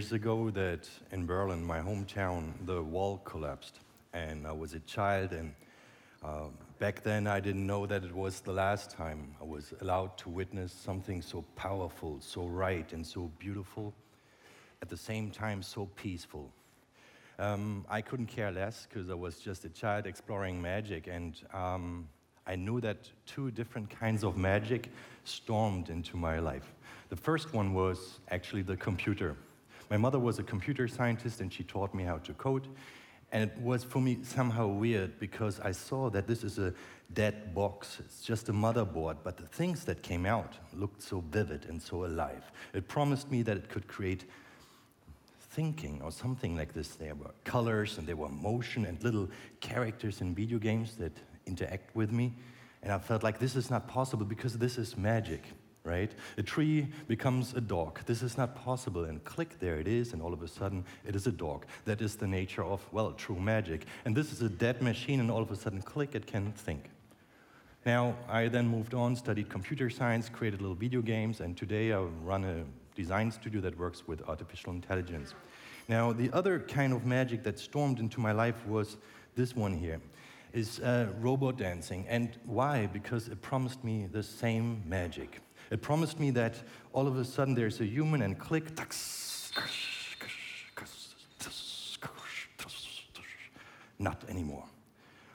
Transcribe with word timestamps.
years 0.00 0.12
ago 0.12 0.48
that 0.48 0.88
in 1.12 1.26
Berlin, 1.26 1.62
my 1.62 1.78
hometown, 1.78 2.54
the 2.64 2.82
wall 2.82 3.18
collapsed. 3.18 3.80
And 4.14 4.46
I 4.46 4.52
was 4.52 4.72
a 4.72 4.80
child, 4.80 5.32
and 5.32 5.52
uh, 6.24 6.46
back 6.78 7.02
then 7.02 7.26
I 7.26 7.38
didn't 7.38 7.66
know 7.66 7.84
that 7.84 8.02
it 8.02 8.14
was 8.14 8.40
the 8.40 8.52
last 8.52 8.90
time 8.90 9.34
I 9.42 9.44
was 9.44 9.74
allowed 9.82 10.16
to 10.18 10.30
witness 10.30 10.72
something 10.72 11.20
so 11.20 11.44
powerful, 11.54 12.16
so 12.20 12.46
right, 12.46 12.90
and 12.94 13.06
so 13.06 13.30
beautiful, 13.38 13.92
at 14.80 14.88
the 14.88 14.96
same 14.96 15.30
time, 15.30 15.62
so 15.62 15.84
peaceful. 15.96 16.50
Um, 17.38 17.84
I 17.90 18.00
couldn't 18.00 18.28
care 18.28 18.50
less 18.50 18.86
because 18.88 19.10
I 19.10 19.14
was 19.14 19.38
just 19.38 19.66
a 19.66 19.68
child 19.68 20.06
exploring 20.06 20.62
magic, 20.62 21.08
and 21.08 21.34
um, 21.52 22.08
I 22.46 22.56
knew 22.56 22.80
that 22.80 22.96
two 23.26 23.50
different 23.50 23.90
kinds 23.90 24.24
of 24.24 24.38
magic 24.38 24.88
stormed 25.24 25.90
into 25.90 26.16
my 26.16 26.38
life. 26.38 26.72
The 27.10 27.16
first 27.16 27.52
one 27.52 27.74
was 27.74 28.18
actually 28.30 28.62
the 28.62 28.78
computer. 28.78 29.36
My 29.90 29.96
mother 29.96 30.20
was 30.20 30.38
a 30.38 30.44
computer 30.44 30.86
scientist, 30.86 31.40
and 31.40 31.52
she 31.52 31.64
taught 31.64 31.92
me 31.94 32.04
how 32.04 32.18
to 32.18 32.32
code. 32.34 32.68
And 33.32 33.44
it 33.44 33.58
was 33.60 33.84
for 33.84 34.00
me 34.00 34.18
somehow 34.22 34.66
weird 34.68 35.18
because 35.20 35.60
I 35.60 35.72
saw 35.72 36.10
that 36.10 36.26
this 36.26 36.42
is 36.42 36.58
a 36.58 36.72
dead 37.12 37.54
box. 37.54 37.98
It's 38.00 38.22
just 38.22 38.48
a 38.48 38.52
motherboard, 38.52 39.18
but 39.22 39.36
the 39.36 39.46
things 39.46 39.84
that 39.84 40.02
came 40.02 40.26
out 40.26 40.54
looked 40.72 41.02
so 41.02 41.20
vivid 41.30 41.66
and 41.68 41.80
so 41.80 42.06
alive. 42.06 42.50
It 42.72 42.88
promised 42.88 43.30
me 43.30 43.42
that 43.42 43.56
it 43.56 43.68
could 43.68 43.86
create 43.86 44.24
thinking 45.50 46.00
or 46.02 46.10
something 46.10 46.56
like 46.56 46.72
this. 46.72 46.94
There 46.94 47.14
were 47.14 47.30
colors 47.44 47.98
and 47.98 48.06
there 48.06 48.16
were 48.16 48.28
motion 48.28 48.84
and 48.84 49.02
little 49.02 49.28
characters 49.60 50.20
in 50.20 50.34
video 50.34 50.58
games 50.58 50.96
that 50.96 51.12
interact 51.46 51.94
with 51.94 52.10
me. 52.10 52.34
And 52.82 52.92
I 52.92 52.98
felt 52.98 53.22
like 53.22 53.38
this 53.38 53.56
is 53.56 53.70
not 53.70 53.86
possible 53.86 54.24
because 54.24 54.58
this 54.58 54.78
is 54.78 54.96
magic, 54.96 55.42
right? 55.84 56.12
A 56.38 56.42
tree 56.42 56.88
becomes 57.08 57.54
a 57.54 57.60
dog. 57.60 58.00
This 58.06 58.22
is 58.22 58.36
not 58.36 58.54
possible. 58.54 59.04
And 59.04 59.22
click, 59.24 59.58
there 59.58 59.78
it 59.78 59.88
is. 59.88 60.12
And 60.12 60.22
all 60.22 60.32
of 60.32 60.42
a 60.42 60.48
sudden, 60.48 60.84
it 61.06 61.16
is 61.16 61.26
a 61.26 61.32
dog. 61.32 61.66
That 61.84 62.00
is 62.00 62.16
the 62.16 62.26
nature 62.26 62.64
of, 62.64 62.80
well, 62.92 63.12
true 63.12 63.40
magic. 63.40 63.86
And 64.04 64.16
this 64.16 64.32
is 64.32 64.42
a 64.42 64.48
dead 64.48 64.82
machine. 64.82 65.20
And 65.20 65.30
all 65.30 65.42
of 65.42 65.50
a 65.50 65.56
sudden, 65.56 65.82
click, 65.82 66.14
it 66.14 66.26
can 66.26 66.52
think. 66.52 66.90
Now, 67.86 68.14
I 68.28 68.48
then 68.48 68.68
moved 68.68 68.92
on, 68.92 69.16
studied 69.16 69.48
computer 69.48 69.88
science, 69.88 70.28
created 70.28 70.60
little 70.60 70.76
video 70.76 71.00
games, 71.00 71.40
and 71.40 71.56
today 71.56 71.92
I 71.92 72.00
run 72.00 72.44
a 72.44 72.64
design 72.94 73.30
studio 73.30 73.62
that 73.62 73.78
works 73.78 74.06
with 74.06 74.20
artificial 74.28 74.74
intelligence. 74.74 75.32
Now, 75.88 76.12
the 76.12 76.30
other 76.32 76.60
kind 76.60 76.92
of 76.92 77.06
magic 77.06 77.42
that 77.44 77.58
stormed 77.58 77.98
into 77.98 78.20
my 78.20 78.32
life 78.32 78.66
was 78.66 78.98
this 79.34 79.56
one 79.56 79.72
here, 79.72 79.98
is 80.52 80.80
uh, 80.80 81.08
robot 81.20 81.56
dancing. 81.56 82.04
And 82.06 82.36
why? 82.44 82.86
Because 82.86 83.28
it 83.28 83.40
promised 83.40 83.82
me 83.82 84.06
the 84.12 84.22
same 84.22 84.82
magic. 84.86 85.40
It 85.70 85.82
promised 85.82 86.18
me 86.18 86.30
that 86.32 86.54
all 86.92 87.06
of 87.06 87.16
a 87.16 87.24
sudden 87.24 87.54
there's 87.54 87.80
a 87.80 87.86
human 87.86 88.22
and 88.22 88.38
click, 88.38 88.64
not 94.00 94.24
anymore. 94.28 94.64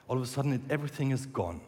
All 0.08 0.16
of 0.16 0.22
a 0.22 0.26
sudden, 0.26 0.52
it, 0.52 0.60
everything 0.68 1.12
is 1.12 1.26
gone. 1.26 1.60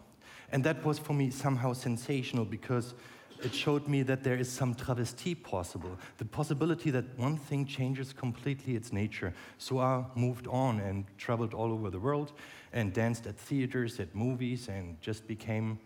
And 0.53 0.65
that 0.65 0.85
was 0.85 0.99
for 0.99 1.13
me 1.13 1.31
somehow 1.31 1.73
sensational 1.73 2.45
because 2.45 2.95
it 3.43 3.55
showed 3.55 3.87
me 3.87 4.03
that 4.03 4.25
there 4.25 4.37
is 4.37 4.51
some 4.51 4.75
travesty 4.75 5.35
possible, 5.35 5.97
the 6.17 6.25
possibility 6.25 6.91
that 6.91 7.05
one 7.17 7.37
thing 7.37 7.67
changes 7.67 8.13
completely 8.13 8.75
its 8.75 8.93
nature. 8.93 9.33
So 9.59 9.79
I 9.79 10.05
moved 10.17 10.49
on 10.49 10.81
and 10.81 11.05
traveled 11.19 11.55
all 11.55 11.73
over 11.73 11.91
the 11.91 12.01
world 12.01 12.33
and 12.73 12.93
danced 12.93 13.27
at 13.27 13.37
theaters, 13.37 14.01
at 14.01 14.15
movies, 14.15 14.69
and 14.69 15.01
just 15.01 15.27
became 15.29 15.79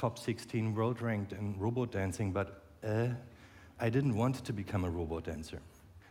top 0.00 0.18
16 0.18 0.74
world 0.74 1.02
ranked 1.02 1.32
in 1.32 1.54
robot 1.58 1.92
dancing. 1.92 2.32
But 2.32 2.62
uh, 2.82 3.08
I 3.78 3.90
didn't 3.90 4.16
want 4.16 4.42
to 4.46 4.52
become 4.52 4.86
a 4.86 4.90
robot 4.90 5.24
dancer. 5.24 5.60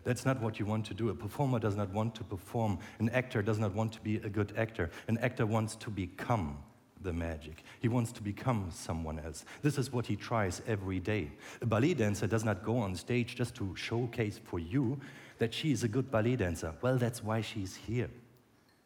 That's 0.04 0.26
not 0.26 0.40
what 0.40 0.60
you 0.60 0.68
want 0.68 0.86
to 0.86 0.94
do. 0.94 1.10
A 1.10 1.16
performer 1.16 1.58
does 1.58 1.76
not 1.76 1.92
want 1.92 2.14
to 2.16 2.24
perform. 2.24 2.78
An 3.00 3.10
actor 3.10 3.42
does 3.42 3.58
not 3.58 3.74
want 3.74 3.92
to 3.94 4.02
be 4.02 4.18
a 4.18 4.30
good 4.30 4.54
actor. 4.56 4.92
An 5.08 5.18
actor 5.18 5.48
wants 5.48 5.76
to 5.78 5.90
become 5.90 6.60
the 7.02 7.12
magic. 7.12 7.64
He 7.80 7.88
wants 7.88 8.12
to 8.12 8.22
become 8.22 8.70
someone 8.72 9.18
else. 9.20 9.44
This 9.64 9.80
is 9.80 9.92
what 9.92 10.06
he 10.06 10.16
tries 10.16 10.62
every 10.68 11.00
day. 11.00 11.32
A 11.62 11.66
ballet 11.66 11.96
dancer 11.96 12.28
does 12.28 12.44
not 12.44 12.64
go 12.64 12.78
on 12.78 12.96
stage 12.96 13.36
just 13.36 13.56
to 13.56 13.76
showcase 13.76 14.40
for 14.44 14.60
you 14.60 15.00
that 15.40 15.52
she 15.52 15.72
is 15.72 15.84
a 15.84 15.88
good 15.88 16.12
ballet 16.12 16.36
dancer. 16.36 16.76
Well, 16.82 17.00
that's 17.00 17.24
why 17.24 17.42
she's 17.42 17.76
here. 17.76 18.12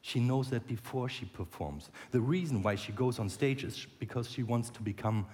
She 0.05 0.19
knows 0.19 0.49
that 0.49 0.67
before 0.67 1.07
she 1.07 1.23
performs. 1.23 1.89
The 2.11 2.19
reason 2.19 2.61
why 2.61 2.75
she 2.75 2.91
goes 2.91 3.19
on 3.19 3.29
stage 3.29 3.63
is 3.63 3.87
because 3.99 4.29
she 4.29 4.43
wants 4.43 4.69
to 4.71 4.81
become 4.81 5.25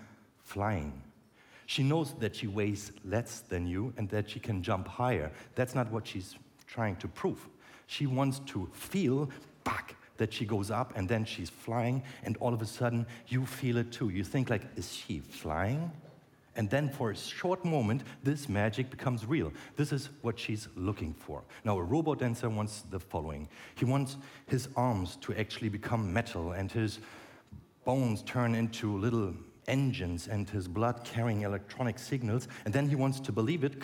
flying. 0.43 1.01
She 1.65 1.81
knows 1.81 2.13
that 2.19 2.35
she 2.35 2.45
weighs 2.45 2.91
less 3.03 3.39
than 3.39 3.65
you 3.65 3.91
and 3.97 4.07
that 4.09 4.29
she 4.29 4.39
can 4.39 4.61
jump 4.61 4.87
higher. 4.87 5.31
That's 5.55 5.73
not 5.73 5.91
what 5.91 6.05
she's 6.05 6.35
trying 6.67 6.97
to 6.97 7.07
prove. 7.07 7.49
She 7.87 8.05
wants 8.05 8.41
to 8.45 8.69
feel 8.71 9.31
back 9.63 9.95
that 10.17 10.31
she 10.31 10.45
goes 10.45 10.69
up 10.69 10.93
and 10.95 11.09
then 11.09 11.25
she's 11.25 11.49
flying, 11.49 12.03
and 12.23 12.37
all 12.37 12.53
of 12.53 12.61
a 12.61 12.67
sudden 12.67 13.07
you 13.27 13.47
feel 13.47 13.77
it 13.77 13.91
too. 13.91 14.09
You 14.09 14.23
think, 14.23 14.51
like, 14.51 14.61
is 14.75 14.93
she 14.93 15.19
flying? 15.19 15.91
And 16.59 16.69
then 16.69 16.89
for 16.89 17.11
a 17.11 17.15
short 17.15 17.63
moment, 17.63 18.03
this 18.21 18.49
magic 18.49 18.89
becomes 18.89 19.25
real. 19.25 19.53
This 19.77 19.93
is 19.93 20.09
what 20.23 20.37
she's 20.37 20.67
looking 20.75 21.13
for. 21.13 21.41
Now, 21.63 21.77
a 21.77 21.81
robot 21.81 22.19
dancer 22.19 22.49
wants 22.49 22.83
the 22.91 22.99
following 22.99 23.47
he 23.75 23.85
wants 23.85 24.17
his 24.45 24.67
arms 24.75 25.15
to 25.21 25.33
actually 25.35 25.69
become 25.69 26.11
metal 26.11 26.51
and 26.51 26.69
his 26.69 26.99
bones 27.85 28.23
turn 28.23 28.55
into 28.55 28.97
little 28.97 29.33
engines 29.69 30.27
and 30.27 30.49
his 30.49 30.67
blood 30.67 31.05
carrying 31.05 31.43
electronic 31.43 31.97
signals. 31.97 32.49
And 32.65 32.73
then 32.73 32.89
he 32.89 32.95
wants 32.95 33.21
to 33.21 33.31
believe 33.31 33.63
it. 33.63 33.75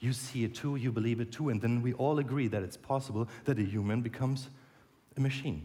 You 0.00 0.12
see 0.12 0.42
it 0.42 0.56
too, 0.56 0.74
you 0.74 0.90
believe 0.90 1.20
it 1.20 1.30
too, 1.30 1.50
and 1.50 1.60
then 1.60 1.82
we 1.82 1.92
all 1.92 2.18
agree 2.18 2.48
that 2.48 2.64
it's 2.64 2.76
possible 2.76 3.28
that 3.44 3.60
a 3.60 3.62
human 3.62 4.00
becomes 4.02 4.48
a 5.16 5.20
machine. 5.20 5.64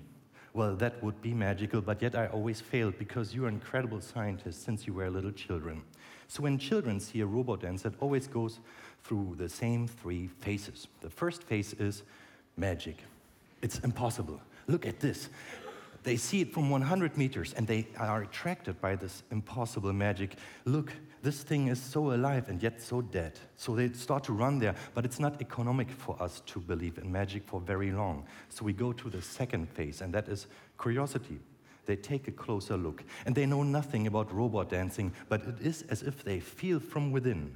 Well, 0.53 0.75
that 0.75 1.02
would 1.03 1.19
be 1.22 1.34
magical, 1.34 1.81
but 1.81 2.02
yet 2.02 2.14
I 2.16 2.28
always 2.28 2.62
failed 2.62 3.00
because 3.00 3.34
you're 3.34 3.47
incredible 3.47 4.00
scientists 4.02 4.64
since 4.64 4.86
you 4.86 4.94
were 4.94 5.09
little 5.09 5.31
children. 5.31 5.81
So 6.28 6.44
when 6.44 6.59
children 6.59 7.00
see 7.00 7.22
a 7.22 7.25
robot 7.25 7.62
dance, 7.62 7.86
it 7.86 7.94
always 8.00 8.28
goes 8.28 8.59
through 9.03 9.36
the 9.38 9.50
same 9.50 9.88
three 9.88 10.28
phases. 10.28 10.88
The 11.02 11.09
first 11.09 11.44
phase 11.44 11.74
is 11.74 12.03
magic. 12.56 12.97
It's 13.64 13.80
impossible. 13.80 14.40
Look 14.68 14.86
at 14.86 15.00
this. 15.00 15.30
They 16.03 16.18
see 16.18 16.41
it 16.41 16.53
from 16.53 16.69
100 16.69 17.18
meters 17.18 17.53
and 17.53 17.66
they 17.66 17.88
are 17.97 18.24
attracted 18.24 18.80
by 18.81 18.96
this 18.96 19.24
impossible 19.31 19.94
magic. 19.94 20.36
Look, 20.66 20.91
this 21.22 21.41
thing 21.41 21.68
is 21.68 21.81
so 21.81 22.14
alive 22.14 22.50
and 22.50 22.62
yet 22.62 22.81
so 22.81 23.02
dead. 23.02 23.40
So 23.56 23.74
they 23.74 23.91
start 23.94 24.25
to 24.25 24.34
run 24.34 24.59
there, 24.59 24.75
but 24.94 25.06
it's 25.06 25.19
not 25.19 25.41
economic 25.41 25.90
for 25.90 26.22
us 26.22 26.41
to 26.47 26.59
believe 26.59 26.97
in 26.97 27.09
magic 27.09 27.44
for 27.46 27.62
very 27.62 27.91
long. 27.91 28.25
So 28.50 28.66
we 28.66 28.74
go 28.74 28.91
to 28.91 29.09
the 29.09 29.22
second 29.22 29.69
phase, 29.69 30.02
and 30.02 30.14
that 30.14 30.28
is 30.28 30.47
curiosity. 30.78 31.40
They 31.86 31.96
take 31.96 32.28
a 32.28 32.31
closer 32.31 32.75
look, 32.75 33.03
and 33.25 33.34
they 33.34 33.46
know 33.46 33.64
nothing 33.64 34.08
about 34.08 34.34
robot 34.34 34.70
dancing, 34.70 35.14
but 35.30 35.41
it 35.44 35.62
is 35.62 35.84
as 35.84 36.03
if 36.03 36.24
they 36.25 36.41
feel 36.41 36.80
from 36.80 37.12
within 37.12 37.56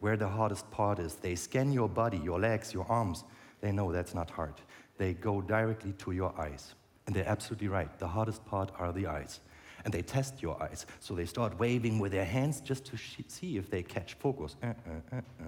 where 0.00 0.16
the 0.16 0.28
hardest 0.28 0.70
part 0.70 0.98
is. 0.98 1.14
They 1.14 1.34
scan 1.34 1.72
your 1.72 1.88
body, 1.88 2.18
your 2.18 2.40
legs, 2.40 2.74
your 2.74 2.86
arms. 2.90 3.24
They 3.60 3.72
know 3.72 3.92
that's 3.92 4.14
not 4.14 4.30
hard. 4.30 4.54
They 4.98 5.14
go 5.14 5.40
directly 5.40 5.92
to 5.92 6.12
your 6.12 6.38
eyes. 6.38 6.74
And 7.10 7.16
they're 7.16 7.28
absolutely 7.28 7.66
right. 7.66 7.98
The 7.98 8.06
hardest 8.06 8.46
part 8.46 8.70
are 8.78 8.92
the 8.92 9.08
eyes 9.08 9.40
and 9.84 9.92
they 9.92 10.00
test 10.00 10.40
your 10.40 10.62
eyes. 10.62 10.86
So 11.00 11.12
they 11.12 11.26
start 11.26 11.58
waving 11.58 11.98
with 11.98 12.12
their 12.12 12.24
hands 12.24 12.60
just 12.60 12.84
to 12.84 12.96
see 13.26 13.56
if 13.56 13.68
they 13.68 13.82
catch 13.82 14.14
focus. 14.14 14.54
Uh, 14.62 14.66
uh, 14.66 15.16
uh, 15.16 15.16
uh, 15.16 15.44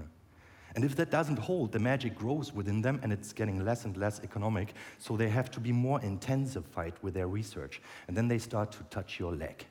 and 0.74 0.84
if 0.84 0.96
that 0.96 1.12
doesn't 1.12 1.38
hold, 1.38 1.70
the 1.70 1.78
magic 1.78 2.16
grows 2.16 2.52
within 2.52 2.82
them 2.82 2.98
and 3.04 3.12
it's 3.12 3.32
getting 3.32 3.64
less 3.64 3.84
and 3.84 3.96
less 3.96 4.18
economic. 4.24 4.74
So 4.98 5.16
they 5.16 5.28
have 5.28 5.52
to 5.52 5.60
be 5.60 5.70
more 5.70 6.00
intensified 6.00 6.94
with 7.00 7.14
their 7.14 7.28
research. 7.28 7.80
And 8.08 8.16
then 8.16 8.26
they 8.26 8.38
start 8.38 8.72
to 8.72 8.82
touch 8.90 9.20
your 9.20 9.32
leg. 9.32 9.64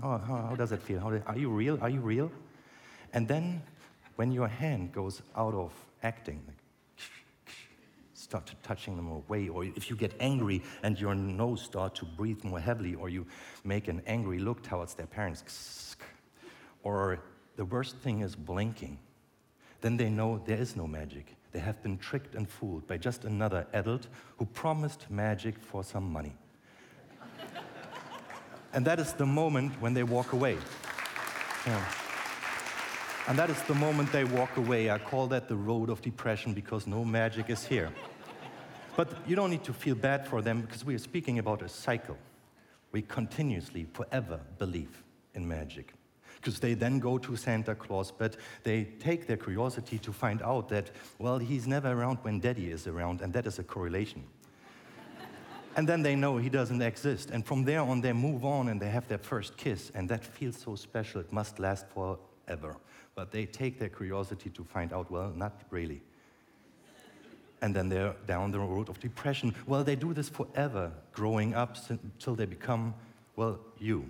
How, 0.00 0.16
how, 0.16 0.46
how 0.48 0.56
does 0.56 0.70
that 0.70 0.82
feel? 0.82 1.20
Are 1.26 1.36
you 1.36 1.50
real? 1.50 1.78
Are 1.82 1.90
you 1.90 2.00
real? 2.00 2.32
And 3.12 3.28
then 3.28 3.60
when 4.16 4.32
your 4.32 4.48
hand 4.48 4.92
goes 4.92 5.20
out 5.36 5.52
of 5.52 5.74
acting, 6.02 6.40
like 6.46 6.56
start 8.32 8.54
touching 8.62 8.96
them 8.96 9.10
away, 9.10 9.48
or 9.48 9.64
if 9.64 9.90
you 9.90 9.96
get 9.96 10.14
angry 10.18 10.62
and 10.82 10.98
your 10.98 11.14
nose 11.14 11.60
start 11.60 11.94
to 11.94 12.06
breathe 12.06 12.42
more 12.44 12.58
heavily, 12.58 12.94
or 12.94 13.10
you 13.10 13.26
make 13.62 13.88
an 13.88 14.00
angry 14.06 14.38
look 14.38 14.62
towards 14.62 14.94
their 14.94 15.06
parents, 15.06 15.96
or 16.82 17.20
the 17.56 17.64
worst 17.66 17.96
thing 17.98 18.22
is 18.22 18.34
blinking, 18.34 18.98
then 19.82 19.98
they 19.98 20.08
know 20.08 20.40
there 20.46 20.56
is 20.56 20.76
no 20.76 20.86
magic. 20.86 21.36
They 21.52 21.58
have 21.58 21.82
been 21.82 21.98
tricked 21.98 22.34
and 22.34 22.48
fooled 22.48 22.86
by 22.86 22.96
just 22.96 23.24
another 23.26 23.66
adult 23.74 24.06
who 24.38 24.46
promised 24.46 25.10
magic 25.10 25.58
for 25.58 25.84
some 25.84 26.10
money. 26.10 26.34
and 28.72 28.82
that 28.86 28.98
is 28.98 29.12
the 29.12 29.26
moment 29.26 29.72
when 29.82 29.92
they 29.92 30.04
walk 30.04 30.32
away. 30.32 30.56
Yeah. 31.66 31.84
And 33.28 33.38
that 33.38 33.50
is 33.50 33.62
the 33.64 33.74
moment 33.74 34.10
they 34.10 34.24
walk 34.24 34.56
away. 34.56 34.90
I 34.90 34.98
call 34.98 35.26
that 35.28 35.48
the 35.48 35.56
road 35.56 35.90
of 35.90 36.00
depression 36.00 36.54
because 36.54 36.86
no 36.86 37.04
magic 37.04 37.50
is 37.50 37.66
here. 37.66 37.92
But 38.96 39.26
you 39.26 39.36
don't 39.36 39.50
need 39.50 39.64
to 39.64 39.72
feel 39.72 39.94
bad 39.94 40.26
for 40.26 40.42
them 40.42 40.60
because 40.60 40.84
we 40.84 40.94
are 40.94 40.98
speaking 40.98 41.38
about 41.38 41.62
a 41.62 41.68
cycle. 41.68 42.18
We 42.92 43.02
continuously, 43.02 43.86
forever 43.92 44.40
believe 44.58 45.02
in 45.34 45.48
magic. 45.48 45.94
because 46.42 46.58
they 46.58 46.74
then 46.74 46.98
go 46.98 47.18
to 47.18 47.36
Santa 47.36 47.72
Claus, 47.74 48.10
but 48.10 48.36
they 48.64 48.84
take 48.98 49.28
their 49.28 49.36
curiosity 49.36 49.96
to 49.98 50.12
find 50.12 50.42
out 50.42 50.68
that, 50.68 50.90
well, 51.20 51.38
he's 51.38 51.68
never 51.68 51.92
around 51.92 52.18
when 52.22 52.40
daddy 52.40 52.72
is 52.72 52.88
around, 52.88 53.20
and 53.20 53.32
that 53.32 53.46
is 53.46 53.60
a 53.60 53.62
correlation. 53.62 54.24
and 55.76 55.88
then 55.88 56.02
they 56.02 56.16
know 56.16 56.38
he 56.38 56.48
doesn't 56.48 56.82
exist. 56.82 57.30
And 57.30 57.46
from 57.46 57.64
there 57.64 57.80
on, 57.80 58.00
they 58.00 58.12
move 58.12 58.44
on 58.44 58.68
and 58.68 58.82
they 58.82 58.90
have 58.90 59.06
their 59.06 59.18
first 59.18 59.56
kiss, 59.56 59.92
and 59.94 60.08
that 60.08 60.24
feels 60.24 60.56
so 60.56 60.74
special. 60.74 61.20
It 61.20 61.32
must 61.32 61.60
last 61.60 61.86
forever. 61.90 62.76
But 63.14 63.30
they 63.30 63.46
take 63.46 63.78
their 63.78 63.90
curiosity 63.90 64.50
to 64.50 64.64
find 64.64 64.92
out, 64.92 65.12
well, 65.12 65.32
not 65.36 65.62
really. 65.70 66.02
And 67.62 67.74
then 67.74 67.88
they're 67.88 68.14
down 68.26 68.50
the 68.50 68.58
road 68.58 68.88
of 68.88 69.00
depression. 69.00 69.54
Well, 69.66 69.84
they 69.84 69.96
do 69.96 70.12
this 70.12 70.28
forever, 70.28 70.92
growing 71.12 71.54
up 71.54 71.76
until 71.88 72.34
they 72.34 72.44
become, 72.44 72.94
well, 73.36 73.58
you 73.78 74.04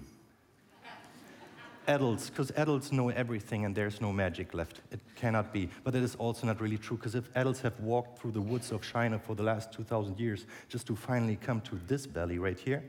adults, 1.89 2.31
because 2.31 2.51
adults 2.53 2.93
know 2.93 3.09
everything 3.11 3.65
and 3.65 3.75
there's 3.75 4.01
no 4.01 4.13
magic 4.13 4.55
left. 4.55 4.81
It 4.91 5.01
cannot 5.17 5.53
be. 5.53 5.69
But 5.85 5.93
that 5.95 6.03
is 6.03 6.15
also 6.17 6.47
not 6.47 6.61
really 6.61 6.79
true, 6.79 6.97
because 6.97 7.15
if 7.15 7.29
adults 7.35 7.61
have 7.61 7.79
walked 7.81 8.19
through 8.19 8.33
the 8.33 8.41
woods 8.41 8.71
of 8.71 8.83
China 8.83 9.19
for 9.19 9.35
the 9.35 9.43
last 9.43 9.73
2,000 9.73 10.19
years 10.19 10.47
just 10.69 10.87
to 10.87 10.97
finally 10.97 11.37
come 11.37 11.61
to 11.63 11.81
this 11.87 12.07
valley 12.07 12.39
right 12.39 12.59
here, 12.59 12.83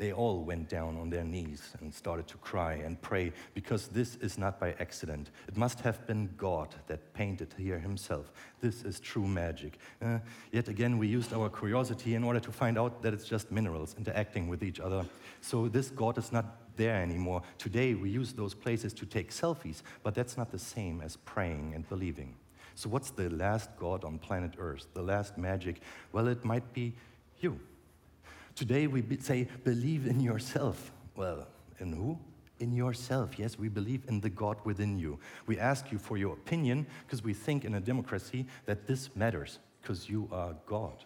they 0.00 0.12
all 0.14 0.42
went 0.42 0.70
down 0.70 0.96
on 0.96 1.10
their 1.10 1.24
knees 1.24 1.74
and 1.80 1.92
started 1.92 2.26
to 2.26 2.38
cry 2.38 2.72
and 2.72 2.98
pray 3.02 3.30
because 3.52 3.88
this 3.88 4.16
is 4.22 4.38
not 4.38 4.58
by 4.58 4.74
accident. 4.80 5.30
It 5.46 5.58
must 5.58 5.80
have 5.80 6.06
been 6.06 6.30
God 6.38 6.74
that 6.86 7.12
painted 7.12 7.54
here 7.58 7.78
himself. 7.78 8.32
This 8.62 8.82
is 8.82 8.98
true 8.98 9.26
magic. 9.26 9.78
Uh, 10.00 10.20
yet 10.52 10.68
again, 10.68 10.96
we 10.96 11.06
used 11.06 11.34
our 11.34 11.50
curiosity 11.50 12.14
in 12.14 12.24
order 12.24 12.40
to 12.40 12.50
find 12.50 12.78
out 12.78 13.02
that 13.02 13.12
it's 13.12 13.26
just 13.26 13.52
minerals 13.52 13.94
interacting 13.98 14.48
with 14.48 14.62
each 14.62 14.80
other. 14.80 15.04
So 15.42 15.68
this 15.68 15.90
God 15.90 16.16
is 16.16 16.32
not 16.32 16.46
there 16.76 16.96
anymore. 17.02 17.42
Today, 17.58 17.92
we 17.92 18.08
use 18.08 18.32
those 18.32 18.54
places 18.54 18.94
to 18.94 19.04
take 19.04 19.30
selfies, 19.30 19.82
but 20.02 20.14
that's 20.14 20.38
not 20.38 20.50
the 20.50 20.58
same 20.58 21.02
as 21.02 21.16
praying 21.16 21.72
and 21.74 21.86
believing. 21.90 22.36
So, 22.74 22.88
what's 22.88 23.10
the 23.10 23.28
last 23.28 23.68
God 23.76 24.04
on 24.04 24.18
planet 24.18 24.52
Earth, 24.56 24.86
the 24.94 25.02
last 25.02 25.36
magic? 25.36 25.82
Well, 26.12 26.26
it 26.28 26.42
might 26.42 26.72
be 26.72 26.94
you. 27.40 27.60
Today, 28.60 28.88
we 28.88 29.02
say, 29.20 29.48
believe 29.64 30.06
in 30.06 30.20
yourself. 30.20 30.92
Well, 31.16 31.46
in 31.78 31.94
who? 31.94 32.18
In 32.58 32.74
yourself. 32.74 33.38
Yes, 33.38 33.58
we 33.58 33.70
believe 33.70 34.02
in 34.06 34.20
the 34.20 34.28
God 34.28 34.58
within 34.64 34.98
you. 34.98 35.18
We 35.46 35.58
ask 35.58 35.90
you 35.90 35.96
for 35.96 36.18
your 36.18 36.34
opinion 36.34 36.86
because 37.06 37.24
we 37.24 37.32
think 37.32 37.64
in 37.64 37.76
a 37.76 37.80
democracy 37.80 38.44
that 38.66 38.86
this 38.86 39.16
matters 39.16 39.60
because 39.80 40.10
you 40.10 40.28
are 40.30 40.54
God. 40.66 41.02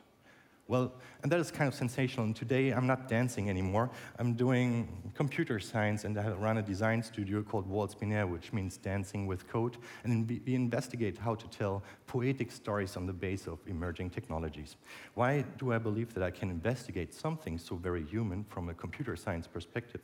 Well, 0.66 0.94
and 1.22 1.30
that 1.30 1.38
is 1.40 1.50
kind 1.50 1.68
of 1.68 1.74
sensational. 1.74 2.24
And 2.24 2.34
today 2.34 2.70
I'm 2.70 2.86
not 2.86 3.06
dancing 3.06 3.50
anymore. 3.50 3.90
I'm 4.18 4.32
doing 4.32 5.12
computer 5.14 5.60
science 5.60 6.04
and 6.04 6.18
I 6.18 6.30
run 6.30 6.56
a 6.56 6.62
design 6.62 7.02
studio 7.02 7.42
called 7.42 7.66
Waltz 7.66 7.94
Binaire, 7.94 8.26
which 8.26 8.50
means 8.52 8.78
dancing 8.78 9.26
with 9.26 9.46
code. 9.46 9.76
And 10.04 10.26
we 10.46 10.54
investigate 10.54 11.18
how 11.18 11.34
to 11.34 11.46
tell 11.48 11.82
poetic 12.06 12.50
stories 12.50 12.96
on 12.96 13.04
the 13.04 13.12
base 13.12 13.46
of 13.46 13.58
emerging 13.66 14.10
technologies. 14.10 14.76
Why 15.12 15.44
do 15.58 15.72
I 15.74 15.78
believe 15.78 16.14
that 16.14 16.22
I 16.22 16.30
can 16.30 16.50
investigate 16.50 17.12
something 17.12 17.58
so 17.58 17.76
very 17.76 18.04
human 18.04 18.44
from 18.44 18.70
a 18.70 18.74
computer 18.74 19.16
science 19.16 19.46
perspective? 19.46 20.00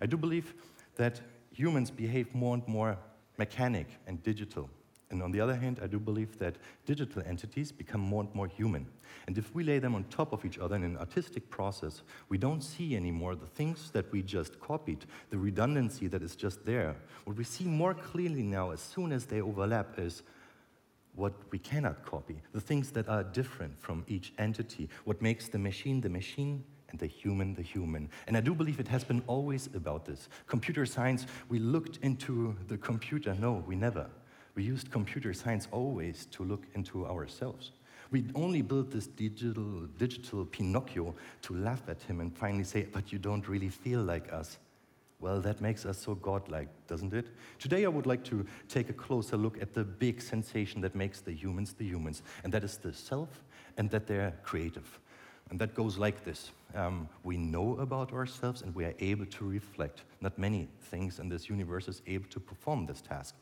I 0.00 0.06
do 0.06 0.16
believe 0.16 0.54
that 0.94 1.20
humans 1.50 1.90
behave 1.90 2.32
more 2.32 2.54
and 2.54 2.68
more 2.68 2.96
mechanic 3.38 3.88
and 4.06 4.22
digital. 4.22 4.70
And 5.10 5.22
on 5.22 5.30
the 5.30 5.40
other 5.40 5.54
hand, 5.54 5.78
I 5.82 5.86
do 5.86 6.00
believe 6.00 6.36
that 6.38 6.56
digital 6.84 7.22
entities 7.24 7.70
become 7.70 8.00
more 8.00 8.24
and 8.24 8.34
more 8.34 8.48
human. 8.48 8.86
And 9.28 9.38
if 9.38 9.54
we 9.54 9.62
lay 9.62 9.78
them 9.78 9.94
on 9.94 10.04
top 10.04 10.32
of 10.32 10.44
each 10.44 10.58
other 10.58 10.74
in 10.74 10.82
an 10.82 10.96
artistic 10.98 11.48
process, 11.48 12.02
we 12.28 12.38
don't 12.38 12.60
see 12.60 12.96
anymore 12.96 13.36
the 13.36 13.46
things 13.46 13.90
that 13.92 14.10
we 14.10 14.22
just 14.22 14.58
copied, 14.58 15.06
the 15.30 15.38
redundancy 15.38 16.08
that 16.08 16.22
is 16.22 16.34
just 16.34 16.64
there. 16.66 16.96
What 17.24 17.36
we 17.36 17.44
see 17.44 17.64
more 17.64 17.94
clearly 17.94 18.42
now, 18.42 18.72
as 18.72 18.80
soon 18.80 19.12
as 19.12 19.26
they 19.26 19.40
overlap, 19.40 19.98
is 19.98 20.22
what 21.14 21.32
we 21.50 21.58
cannot 21.58 22.04
copy, 22.04 22.40
the 22.52 22.60
things 22.60 22.90
that 22.90 23.08
are 23.08 23.22
different 23.22 23.78
from 23.78 24.04
each 24.06 24.32
entity, 24.38 24.88
what 25.04 25.22
makes 25.22 25.48
the 25.48 25.58
machine 25.58 26.00
the 26.00 26.08
machine 26.08 26.62
and 26.90 26.98
the 26.98 27.06
human 27.06 27.54
the 27.54 27.62
human. 27.62 28.08
And 28.26 28.36
I 28.36 28.40
do 28.40 28.54
believe 28.54 28.80
it 28.80 28.88
has 28.88 29.04
been 29.04 29.22
always 29.26 29.68
about 29.74 30.04
this. 30.04 30.28
Computer 30.46 30.84
science, 30.84 31.26
we 31.48 31.58
looked 31.58 31.98
into 32.02 32.54
the 32.68 32.76
computer. 32.76 33.34
No, 33.34 33.64
we 33.66 33.76
never. 33.76 34.08
We 34.56 34.64
used 34.64 34.90
computer 34.90 35.32
science 35.34 35.68
always 35.70 36.26
to 36.32 36.42
look 36.42 36.64
into 36.74 37.06
ourselves. 37.06 37.70
We 38.10 38.24
only 38.34 38.62
built 38.62 38.90
this 38.90 39.06
digital, 39.06 39.86
digital 39.98 40.44
Pinocchio 40.46 41.14
to 41.42 41.54
laugh 41.54 41.82
at 41.88 42.02
him 42.02 42.20
and 42.20 42.36
finally 42.36 42.64
say, 42.64 42.86
but 42.90 43.12
you 43.12 43.18
don't 43.18 43.46
really 43.48 43.68
feel 43.68 44.00
like 44.00 44.32
us. 44.32 44.58
Well, 45.20 45.40
that 45.40 45.60
makes 45.60 45.86
us 45.86 45.98
so 45.98 46.14
godlike, 46.14 46.68
doesn't 46.88 47.12
it? 47.12 47.26
Today, 47.58 47.84
I 47.84 47.88
would 47.88 48.06
like 48.06 48.22
to 48.24 48.46
take 48.68 48.90
a 48.90 48.92
closer 48.92 49.36
look 49.36 49.60
at 49.60 49.74
the 49.74 49.84
big 49.84 50.20
sensation 50.20 50.80
that 50.82 50.94
makes 50.94 51.20
the 51.20 51.32
humans 51.32 51.72
the 51.72 51.84
humans, 51.84 52.22
and 52.44 52.52
that 52.52 52.64
is 52.64 52.76
the 52.76 52.92
self 52.92 53.28
and 53.78 53.90
that 53.90 54.06
they're 54.06 54.34
creative. 54.42 54.98
And 55.50 55.58
that 55.58 55.74
goes 55.74 55.96
like 55.96 56.24
this 56.24 56.50
um, 56.74 57.08
We 57.22 57.36
know 57.36 57.76
about 57.78 58.12
ourselves 58.12 58.62
and 58.62 58.74
we 58.74 58.84
are 58.84 58.94
able 58.98 59.26
to 59.26 59.44
reflect. 59.44 60.02
Not 60.20 60.38
many 60.38 60.68
things 60.90 61.18
in 61.18 61.28
this 61.28 61.48
universe 61.48 61.88
is 61.88 62.02
able 62.06 62.28
to 62.30 62.40
perform 62.40 62.86
this 62.86 63.00
task. 63.00 63.34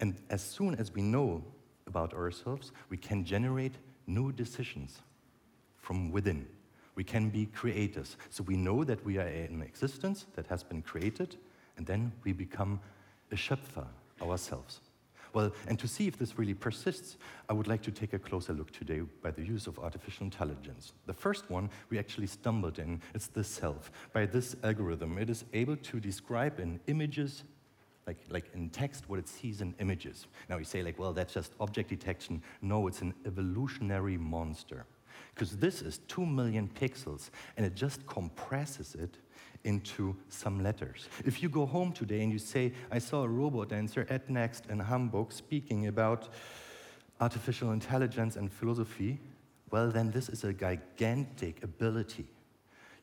And 0.00 0.16
as 0.30 0.42
soon 0.42 0.74
as 0.76 0.92
we 0.92 1.02
know 1.02 1.42
about 1.86 2.14
ourselves, 2.14 2.72
we 2.88 2.96
can 2.96 3.24
generate 3.24 3.74
new 4.06 4.32
decisions 4.32 5.00
from 5.76 6.10
within. 6.10 6.46
We 6.94 7.04
can 7.04 7.30
be 7.30 7.46
creators. 7.46 8.16
So 8.30 8.42
we 8.42 8.56
know 8.56 8.84
that 8.84 9.04
we 9.04 9.18
are 9.18 9.28
in 9.28 9.62
existence 9.62 10.26
that 10.34 10.46
has 10.48 10.62
been 10.62 10.82
created, 10.82 11.36
and 11.76 11.86
then 11.86 12.12
we 12.24 12.32
become 12.32 12.80
a 13.30 13.36
Schöpfer 13.36 13.86
ourselves. 14.20 14.80
Well, 15.32 15.52
and 15.66 15.78
to 15.78 15.86
see 15.86 16.08
if 16.08 16.18
this 16.18 16.38
really 16.38 16.54
persists, 16.54 17.16
I 17.48 17.52
would 17.52 17.68
like 17.68 17.82
to 17.82 17.90
take 17.90 18.14
a 18.14 18.18
closer 18.18 18.52
look 18.52 18.70
today 18.70 19.02
by 19.22 19.30
the 19.30 19.44
use 19.44 19.66
of 19.66 19.78
artificial 19.78 20.24
intelligence. 20.24 20.92
The 21.06 21.12
first 21.12 21.50
one 21.50 21.70
we 21.90 21.98
actually 21.98 22.26
stumbled 22.26 22.78
in, 22.78 23.02
it's 23.14 23.26
the 23.26 23.44
self. 23.44 23.92
By 24.12 24.26
this 24.26 24.56
algorithm, 24.64 25.18
it 25.18 25.28
is 25.30 25.44
able 25.52 25.76
to 25.76 26.00
describe 26.00 26.58
in 26.58 26.80
images 26.86 27.44
like, 28.08 28.16
like 28.30 28.46
in 28.54 28.70
text 28.70 29.04
what 29.06 29.18
it 29.18 29.28
sees 29.28 29.60
in 29.60 29.74
images. 29.80 30.26
Now 30.48 30.56
you 30.56 30.64
say 30.64 30.82
like, 30.82 30.98
well, 30.98 31.12
that's 31.12 31.34
just 31.34 31.52
object 31.60 31.90
detection. 31.90 32.42
No, 32.62 32.88
it's 32.88 33.02
an 33.02 33.12
evolutionary 33.26 34.16
monster. 34.16 34.86
Because 35.34 35.58
this 35.58 35.82
is 35.82 35.98
two 36.08 36.24
million 36.24 36.70
pixels 36.80 37.28
and 37.56 37.66
it 37.66 37.74
just 37.74 38.06
compresses 38.06 38.94
it 38.94 39.18
into 39.64 40.16
some 40.30 40.62
letters. 40.62 41.08
If 41.26 41.42
you 41.42 41.50
go 41.50 41.66
home 41.66 41.92
today 41.92 42.22
and 42.22 42.32
you 42.32 42.38
say, 42.38 42.72
I 42.90 42.98
saw 42.98 43.24
a 43.24 43.28
robot 43.28 43.68
dancer 43.68 44.06
at 44.08 44.30
Next 44.30 44.66
in 44.70 44.80
Hamburg 44.80 45.30
speaking 45.30 45.88
about 45.88 46.30
artificial 47.20 47.72
intelligence 47.72 48.36
and 48.36 48.50
philosophy, 48.50 49.18
well, 49.70 49.90
then 49.90 50.10
this 50.12 50.30
is 50.30 50.44
a 50.44 50.52
gigantic 50.54 51.62
ability 51.62 52.26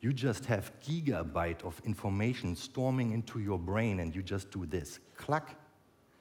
you 0.00 0.12
just 0.12 0.44
have 0.46 0.72
gigabyte 0.80 1.64
of 1.64 1.80
information 1.84 2.54
storming 2.54 3.12
into 3.12 3.40
your 3.40 3.58
brain 3.58 4.00
and 4.00 4.14
you 4.14 4.22
just 4.22 4.50
do 4.50 4.66
this, 4.66 5.00
cluck, 5.16 5.54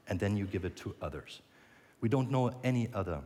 and 0.07 0.19
then 0.19 0.37
you 0.37 0.45
give 0.45 0.65
it 0.65 0.75
to 0.77 0.95
others. 1.01 1.41
We 2.01 2.09
don't 2.09 2.31
know 2.31 2.51
any 2.63 2.89
other 2.93 3.21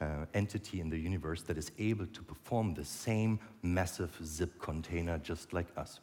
uh, 0.00 0.26
entity 0.34 0.80
in 0.80 0.90
the 0.90 0.98
universe 0.98 1.42
that 1.42 1.58
is 1.58 1.72
able 1.78 2.06
to 2.06 2.22
perform 2.22 2.74
the 2.74 2.84
same 2.84 3.38
massive 3.62 4.16
zip 4.24 4.60
container 4.60 5.18
just 5.18 5.52
like 5.52 5.66
us. 5.76 6.00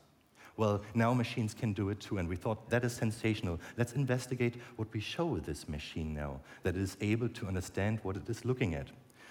Well, 0.57 0.81
now 0.93 1.13
machines 1.13 1.53
can 1.53 1.73
do 1.73 1.89
it 1.89 1.99
too, 1.99 2.17
and 2.17 2.29
we 2.29 2.37
thought 2.37 2.69
that 2.69 2.85
is 2.85 2.93
sensational. 2.93 3.59
Let's 3.77 3.93
investigate 3.93 4.55
what 4.77 4.91
we 4.93 5.01
show 5.01 5.37
this 5.37 5.67
machine 5.67 6.13
now 6.13 6.39
that 6.63 6.77
is 6.77 6.95
able 7.01 7.27
to 7.29 7.47
understand 7.47 7.99
what 8.03 8.15
it 8.15 8.29
is 8.29 8.45
looking 8.45 8.73
at. 8.73 8.87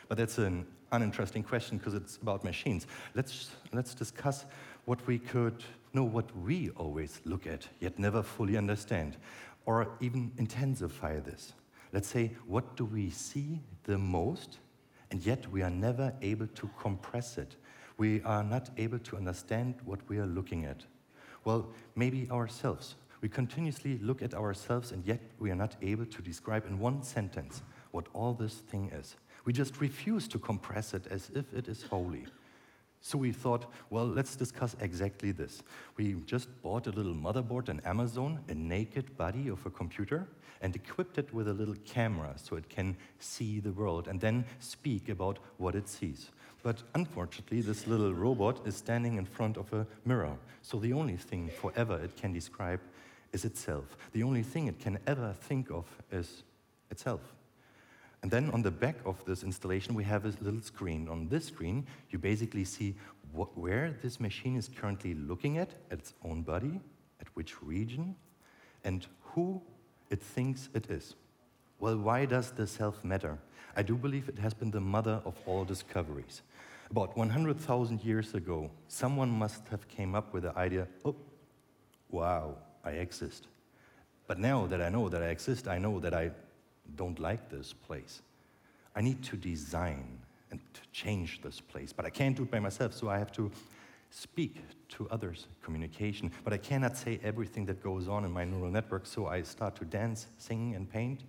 But 0.08 0.18
that's 0.18 0.38
an 0.38 0.66
uninteresting 0.92 1.42
question 1.42 1.78
because 1.78 1.94
it's 1.94 2.16
about 2.16 2.44
machines. 2.44 2.86
Let's, 3.14 3.50
let's 3.72 3.94
discuss 3.94 4.44
what 4.84 5.04
we 5.06 5.18
could 5.18 5.64
know 5.92 6.04
what 6.04 6.36
we 6.36 6.70
always 6.70 7.20
look 7.24 7.46
at, 7.46 7.66
yet 7.80 7.98
never 7.98 8.22
fully 8.22 8.56
understand, 8.56 9.16
or 9.66 9.88
even 10.00 10.32
intensify 10.38 11.20
this. 11.20 11.52
Let's 11.92 12.08
say, 12.08 12.32
what 12.46 12.76
do 12.76 12.84
we 12.84 13.10
see 13.10 13.60
the 13.84 13.96
most, 13.96 14.58
and 15.10 15.24
yet 15.24 15.50
we 15.50 15.62
are 15.62 15.70
never 15.70 16.12
able 16.22 16.48
to 16.48 16.70
compress 16.80 17.38
it? 17.38 17.56
We 17.96 18.20
are 18.22 18.42
not 18.42 18.70
able 18.76 18.98
to 18.98 19.16
understand 19.16 19.76
what 19.84 20.00
we 20.08 20.18
are 20.18 20.26
looking 20.26 20.64
at. 20.64 20.84
Well, 21.44 21.68
maybe 21.94 22.28
ourselves. 22.30 22.96
We 23.20 23.28
continuously 23.28 23.98
look 24.02 24.22
at 24.22 24.34
ourselves, 24.34 24.90
and 24.90 25.06
yet 25.06 25.20
we 25.38 25.50
are 25.50 25.54
not 25.54 25.76
able 25.80 26.06
to 26.06 26.22
describe 26.22 26.66
in 26.66 26.78
one 26.78 27.02
sentence 27.02 27.62
what 27.92 28.06
all 28.12 28.34
this 28.34 28.54
thing 28.54 28.90
is. 28.92 29.14
We 29.44 29.52
just 29.52 29.80
refuse 29.80 30.26
to 30.28 30.38
compress 30.38 30.94
it 30.94 31.06
as 31.10 31.30
if 31.34 31.52
it 31.52 31.68
is 31.68 31.82
holy. 31.82 32.26
So 33.00 33.18
we 33.18 33.32
thought, 33.32 33.66
well, 33.90 34.06
let's 34.06 34.34
discuss 34.34 34.74
exactly 34.80 35.30
this. 35.30 35.62
We 35.98 36.14
just 36.24 36.48
bought 36.62 36.86
a 36.86 36.90
little 36.90 37.14
motherboard 37.14 37.68
on 37.68 37.80
Amazon, 37.80 38.40
a 38.48 38.54
naked 38.54 39.14
body 39.18 39.48
of 39.48 39.66
a 39.66 39.70
computer, 39.70 40.26
and 40.62 40.74
equipped 40.74 41.18
it 41.18 41.34
with 41.34 41.48
a 41.48 41.52
little 41.52 41.74
camera 41.84 42.32
so 42.36 42.56
it 42.56 42.70
can 42.70 42.96
see 43.18 43.60
the 43.60 43.72
world 43.72 44.08
and 44.08 44.18
then 44.18 44.46
speak 44.58 45.10
about 45.10 45.38
what 45.58 45.74
it 45.74 45.86
sees. 45.86 46.30
But 46.62 46.82
unfortunately, 46.94 47.60
this 47.60 47.86
little 47.86 48.14
robot 48.14 48.66
is 48.66 48.74
standing 48.74 49.18
in 49.18 49.26
front 49.26 49.58
of 49.58 49.70
a 49.74 49.86
mirror. 50.06 50.38
So 50.62 50.78
the 50.78 50.94
only 50.94 51.18
thing 51.18 51.50
forever 51.50 52.00
it 52.02 52.16
can 52.16 52.32
describe 52.32 52.80
is 53.34 53.44
itself. 53.44 53.98
The 54.12 54.22
only 54.22 54.42
thing 54.42 54.68
it 54.68 54.78
can 54.78 54.98
ever 55.06 55.34
think 55.38 55.70
of 55.70 55.84
is 56.10 56.42
itself. 56.90 57.20
And 58.24 58.30
then 58.30 58.48
on 58.52 58.62
the 58.62 58.70
back 58.70 58.96
of 59.04 59.22
this 59.26 59.42
installation, 59.42 59.94
we 59.94 60.02
have 60.04 60.24
a 60.24 60.32
little 60.40 60.62
screen. 60.62 61.08
On 61.10 61.28
this 61.28 61.44
screen, 61.44 61.86
you 62.08 62.18
basically 62.18 62.64
see 62.64 62.94
what, 63.32 63.54
where 63.54 63.98
this 64.00 64.18
machine 64.18 64.56
is 64.56 64.66
currently 64.66 65.12
looking 65.12 65.58
at, 65.58 65.68
at 65.90 65.98
its 65.98 66.14
own 66.24 66.40
body, 66.40 66.80
at 67.20 67.26
which 67.34 67.62
region, 67.62 68.16
and 68.82 69.06
who 69.20 69.60
it 70.08 70.22
thinks 70.22 70.70
it 70.72 70.90
is. 70.90 71.16
Well, 71.78 71.98
why 71.98 72.24
does 72.24 72.50
the 72.50 72.66
self 72.66 73.04
matter? 73.04 73.36
I 73.76 73.82
do 73.82 73.94
believe 73.94 74.30
it 74.30 74.38
has 74.38 74.54
been 74.54 74.70
the 74.70 74.80
mother 74.80 75.20
of 75.26 75.34
all 75.44 75.66
discoveries. 75.66 76.40
About 76.90 77.14
100,000 77.18 78.02
years 78.02 78.32
ago, 78.32 78.70
someone 78.88 79.28
must 79.28 79.68
have 79.68 79.86
came 79.86 80.14
up 80.14 80.32
with 80.32 80.44
the 80.44 80.56
idea, 80.56 80.88
oh, 81.04 81.14
wow, 82.08 82.56
I 82.82 82.92
exist. 82.92 83.48
But 84.26 84.38
now 84.38 84.64
that 84.68 84.80
I 84.80 84.88
know 84.88 85.10
that 85.10 85.22
I 85.22 85.26
exist, 85.26 85.68
I 85.68 85.76
know 85.76 86.00
that 86.00 86.14
I 86.14 86.30
don't 86.96 87.18
like 87.18 87.48
this 87.50 87.72
place. 87.72 88.22
I 88.94 89.00
need 89.00 89.22
to 89.24 89.36
design 89.36 90.18
and 90.50 90.60
to 90.74 90.80
change 90.92 91.40
this 91.42 91.60
place, 91.60 91.92
but 91.92 92.04
I 92.04 92.10
can't 92.10 92.36
do 92.36 92.44
it 92.44 92.50
by 92.50 92.60
myself, 92.60 92.94
so 92.94 93.08
I 93.08 93.18
have 93.18 93.32
to 93.32 93.50
speak 94.10 94.56
to 94.90 95.08
others, 95.10 95.48
communication. 95.62 96.30
But 96.44 96.52
I 96.52 96.58
cannot 96.58 96.96
say 96.96 97.18
everything 97.24 97.66
that 97.66 97.82
goes 97.82 98.06
on 98.06 98.24
in 98.24 98.30
my 98.30 98.44
neural 98.44 98.70
network, 98.70 99.06
so 99.06 99.26
I 99.26 99.42
start 99.42 99.74
to 99.76 99.84
dance, 99.84 100.26
sing, 100.38 100.74
and 100.76 100.88
paint, 100.88 101.24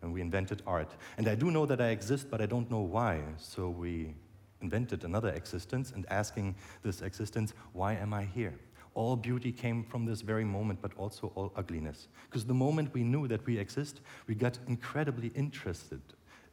and 0.00 0.14
we 0.14 0.22
invented 0.22 0.62
art. 0.66 0.90
And 1.18 1.28
I 1.28 1.34
do 1.34 1.50
know 1.50 1.66
that 1.66 1.80
I 1.80 1.88
exist, 1.88 2.28
but 2.30 2.40
I 2.40 2.46
don't 2.46 2.70
know 2.70 2.80
why, 2.80 3.20
so 3.36 3.68
we 3.68 4.14
invented 4.62 5.04
another 5.04 5.30
existence 5.30 5.92
and 5.94 6.06
asking 6.10 6.54
this 6.82 7.02
existence, 7.02 7.52
why 7.72 7.94
am 7.94 8.14
I 8.14 8.24
here? 8.24 8.54
All 8.94 9.16
beauty 9.16 9.52
came 9.52 9.84
from 9.84 10.04
this 10.04 10.20
very 10.20 10.44
moment, 10.44 10.80
but 10.82 10.92
also 10.96 11.32
all 11.34 11.52
ugliness. 11.56 12.08
Because 12.28 12.44
the 12.44 12.54
moment 12.54 12.92
we 12.92 13.04
knew 13.04 13.28
that 13.28 13.44
we 13.46 13.58
exist, 13.58 14.00
we 14.26 14.34
got 14.34 14.58
incredibly 14.66 15.28
interested 15.34 16.00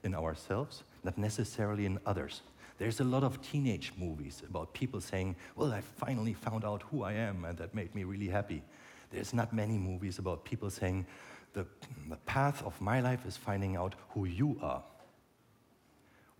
in 0.03 0.13
ourselves, 0.13 0.84
not 1.03 1.17
necessarily 1.17 1.86
in 1.86 2.00
others. 2.06 2.41
There's 2.77 3.00
a 3.00 3.03
lot 3.03 3.24
of 3.24 3.41
teenage 3.41 3.91
movies 3.98 4.44
about 4.48 4.74
people 4.74 5.01
saying, 5.01 5.36
Well, 5.56 5.74
I 5.74 5.82
finally 5.82 6.34
found 6.34 6.63
out 6.63 6.84
who 6.84 7.03
I 7.03 7.13
am, 7.13 7.44
and 7.44 7.58
that 7.58 7.74
made 7.74 7.94
me 7.96 8.03
really 8.03 8.27
happy. 8.27 8.62
There's 9.10 9.34
not 9.34 9.51
many 9.51 9.77
movies 9.77 10.20
about 10.20 10.46
people 10.46 10.70
saying, 10.70 11.08
The, 11.53 11.65
the 12.08 12.17
path 12.17 12.63
of 12.63 12.79
my 12.79 13.00
life 13.00 13.25
is 13.25 13.36
finding 13.36 13.75
out 13.75 13.96
who 14.10 14.25
you 14.25 14.60
are. 14.62 14.84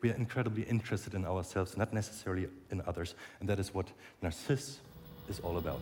We 0.02 0.12
are 0.12 0.16
incredibly 0.16 0.62
interested 0.64 1.16
in 1.16 1.26
ourselves, 1.26 1.76
not 1.76 1.92
necessarily 1.92 2.48
in 2.70 2.84
others, 2.86 3.16
and 3.40 3.50
that 3.50 3.58
is 3.58 3.74
what 3.74 3.88
Narciss 4.22 4.78
is 5.30 5.40
all 5.42 5.58
about. 5.58 5.80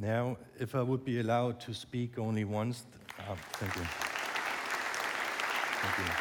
Now, 0.00 0.36
if 0.60 0.76
I 0.76 0.82
would 0.82 1.04
be 1.04 1.18
allowed 1.18 1.58
to 1.62 1.74
speak 1.74 2.20
only 2.20 2.44
once, 2.44 2.86
uh, 3.18 3.34
thank 3.54 3.74
you. 3.74 3.82
Thank 5.82 5.98
you. 5.98 6.14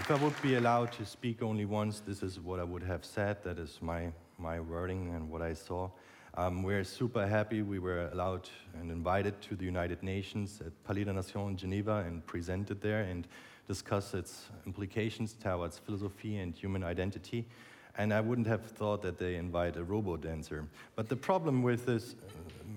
If 0.00 0.10
I 0.10 0.14
would 0.14 0.40
be 0.40 0.54
allowed 0.54 0.92
to 0.92 1.04
speak 1.04 1.42
only 1.42 1.66
once, 1.66 2.00
this 2.00 2.22
is 2.22 2.40
what 2.40 2.58
I 2.58 2.64
would 2.64 2.82
have 2.82 3.04
said. 3.04 3.42
That 3.42 3.58
is 3.58 3.80
my, 3.82 4.12
my 4.38 4.60
wording 4.60 5.14
and 5.14 5.28
what 5.28 5.42
I 5.42 5.52
saw. 5.52 5.90
Um, 6.38 6.62
we're 6.62 6.84
super 6.84 7.26
happy 7.26 7.60
we 7.60 7.78
were 7.78 8.08
allowed 8.08 8.48
and 8.80 8.90
invited 8.90 9.40
to 9.42 9.56
the 9.56 9.64
United 9.64 10.02
Nations 10.02 10.62
at 10.64 10.72
Palais 10.84 11.04
des 11.04 11.12
Nations 11.12 11.50
in 11.50 11.56
Geneva 11.58 12.02
and 12.06 12.24
presented 12.26 12.80
there 12.80 13.02
and 13.02 13.28
discuss 13.68 14.14
its 14.14 14.46
implications 14.64 15.34
towards 15.34 15.78
philosophy 15.78 16.38
and 16.38 16.54
human 16.54 16.82
identity 16.82 17.44
and 17.96 18.12
I 18.12 18.20
wouldn't 18.20 18.46
have 18.46 18.64
thought 18.64 19.02
that 19.02 19.18
they 19.18 19.36
invite 19.36 19.76
a 19.76 19.84
robo 19.84 20.16
dancer. 20.16 20.66
But 20.96 21.08
the 21.08 21.16
problem 21.16 21.62
with 21.62 21.86
this, 21.86 22.16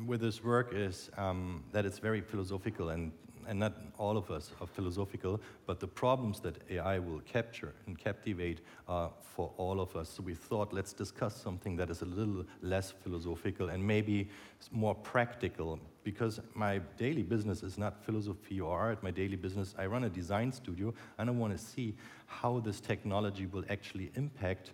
with 0.05 0.21
this 0.21 0.43
work 0.43 0.73
is 0.73 1.09
um, 1.17 1.63
that 1.71 1.85
it's 1.85 1.99
very 1.99 2.21
philosophical, 2.21 2.89
and, 2.89 3.11
and 3.47 3.59
not 3.59 3.73
all 3.97 4.17
of 4.17 4.29
us 4.29 4.51
are 4.61 4.67
philosophical, 4.67 5.41
but 5.65 5.79
the 5.79 5.87
problems 5.87 6.39
that 6.41 6.57
AI 6.69 6.99
will 6.99 7.21
capture 7.21 7.73
and 7.87 7.97
captivate 7.97 8.59
are 8.87 9.09
for 9.21 9.51
all 9.57 9.79
of 9.79 9.95
us. 9.95 10.09
So 10.09 10.21
we 10.21 10.35
thought, 10.35 10.71
let's 10.71 10.93
discuss 10.93 11.35
something 11.35 11.75
that 11.77 11.89
is 11.89 12.01
a 12.01 12.05
little 12.05 12.45
less 12.61 12.91
philosophical 12.91 13.69
and 13.69 13.85
maybe 13.85 14.29
more 14.71 14.93
practical, 14.93 15.79
because 16.03 16.39
my 16.53 16.79
daily 16.97 17.23
business 17.23 17.63
is 17.63 17.77
not 17.77 18.03
philosophy 18.03 18.59
or 18.59 18.77
art. 18.77 19.01
My 19.01 19.11
daily 19.11 19.35
business, 19.35 19.73
I 19.77 19.87
run 19.87 20.03
a 20.03 20.09
design 20.09 20.51
studio, 20.51 20.93
and 21.17 21.29
I 21.29 21.33
want 21.33 21.57
to 21.57 21.63
see 21.63 21.95
how 22.27 22.59
this 22.59 22.79
technology 22.79 23.47
will 23.47 23.63
actually 23.69 24.11
impact 24.15 24.71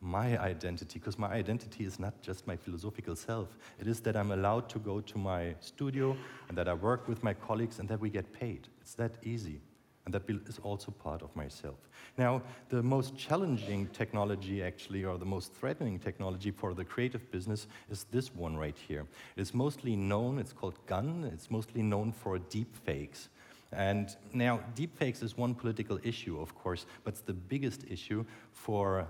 my 0.00 0.38
identity, 0.38 0.98
because 0.98 1.18
my 1.18 1.30
identity 1.32 1.84
is 1.84 1.98
not 1.98 2.20
just 2.22 2.46
my 2.46 2.56
philosophical 2.56 3.16
self. 3.16 3.48
It 3.80 3.86
is 3.86 4.00
that 4.00 4.16
I'm 4.16 4.30
allowed 4.30 4.68
to 4.70 4.78
go 4.78 5.00
to 5.00 5.18
my 5.18 5.54
studio 5.60 6.16
and 6.48 6.56
that 6.58 6.68
I 6.68 6.74
work 6.74 7.08
with 7.08 7.22
my 7.22 7.34
colleagues 7.34 7.78
and 7.78 7.88
that 7.88 8.00
we 8.00 8.10
get 8.10 8.32
paid. 8.32 8.68
It's 8.80 8.94
that 8.94 9.12
easy. 9.22 9.60
And 10.04 10.14
that 10.14 10.22
is 10.48 10.60
also 10.62 10.92
part 10.92 11.22
of 11.22 11.34
myself. 11.34 11.74
Now, 12.16 12.40
the 12.68 12.80
most 12.80 13.16
challenging 13.16 13.88
technology, 13.88 14.62
actually, 14.62 15.04
or 15.04 15.18
the 15.18 15.24
most 15.24 15.52
threatening 15.52 15.98
technology 15.98 16.52
for 16.52 16.74
the 16.74 16.84
creative 16.84 17.28
business 17.32 17.66
is 17.90 18.04
this 18.12 18.32
one 18.32 18.56
right 18.56 18.76
here. 18.86 19.04
It 19.36 19.40
is 19.40 19.52
mostly 19.52 19.96
known, 19.96 20.38
it's 20.38 20.52
called 20.52 20.78
GAN, 20.86 21.28
it's 21.34 21.50
mostly 21.50 21.82
known 21.82 22.12
for 22.12 22.38
deep 22.38 22.76
fakes. 22.84 23.30
And 23.72 24.14
now, 24.32 24.60
deepfakes 24.76 25.24
is 25.24 25.36
one 25.36 25.56
political 25.56 25.98
issue, 26.04 26.40
of 26.40 26.54
course, 26.54 26.86
but 27.02 27.14
it's 27.14 27.22
the 27.22 27.32
biggest 27.32 27.84
issue 27.90 28.24
for 28.52 29.08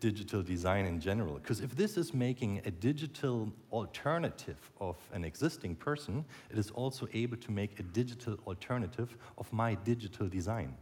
digital 0.00 0.42
design 0.42 0.86
in 0.86 1.00
general. 1.00 1.34
Because 1.34 1.60
if 1.60 1.74
this 1.74 1.96
is 1.96 2.12
making 2.12 2.60
a 2.64 2.70
digital 2.70 3.50
alternative 3.72 4.70
of 4.80 4.96
an 5.12 5.24
existing 5.24 5.74
person, 5.76 6.24
it 6.50 6.58
is 6.58 6.70
also 6.70 7.08
able 7.12 7.36
to 7.38 7.50
make 7.50 7.78
a 7.80 7.82
digital 7.82 8.38
alternative 8.46 9.16
of 9.38 9.50
my 9.52 9.74
digital 9.74 10.28
design. 10.28 10.74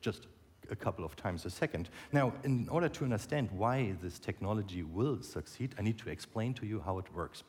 Just 0.00 0.26
a 0.70 0.76
couple 0.76 1.04
of 1.04 1.16
times 1.16 1.44
a 1.46 1.50
second. 1.50 1.88
Now, 2.12 2.32
in 2.44 2.68
order 2.68 2.88
to 2.88 3.04
understand 3.04 3.50
why 3.52 3.94
this 4.02 4.18
technology 4.18 4.82
will 4.82 5.22
succeed, 5.22 5.74
I 5.78 5.82
need 5.82 5.98
to 5.98 6.10
explain 6.10 6.54
to 6.54 6.66
you 6.66 6.80
how 6.84 6.98
it 6.98 7.06
works. 7.14 7.42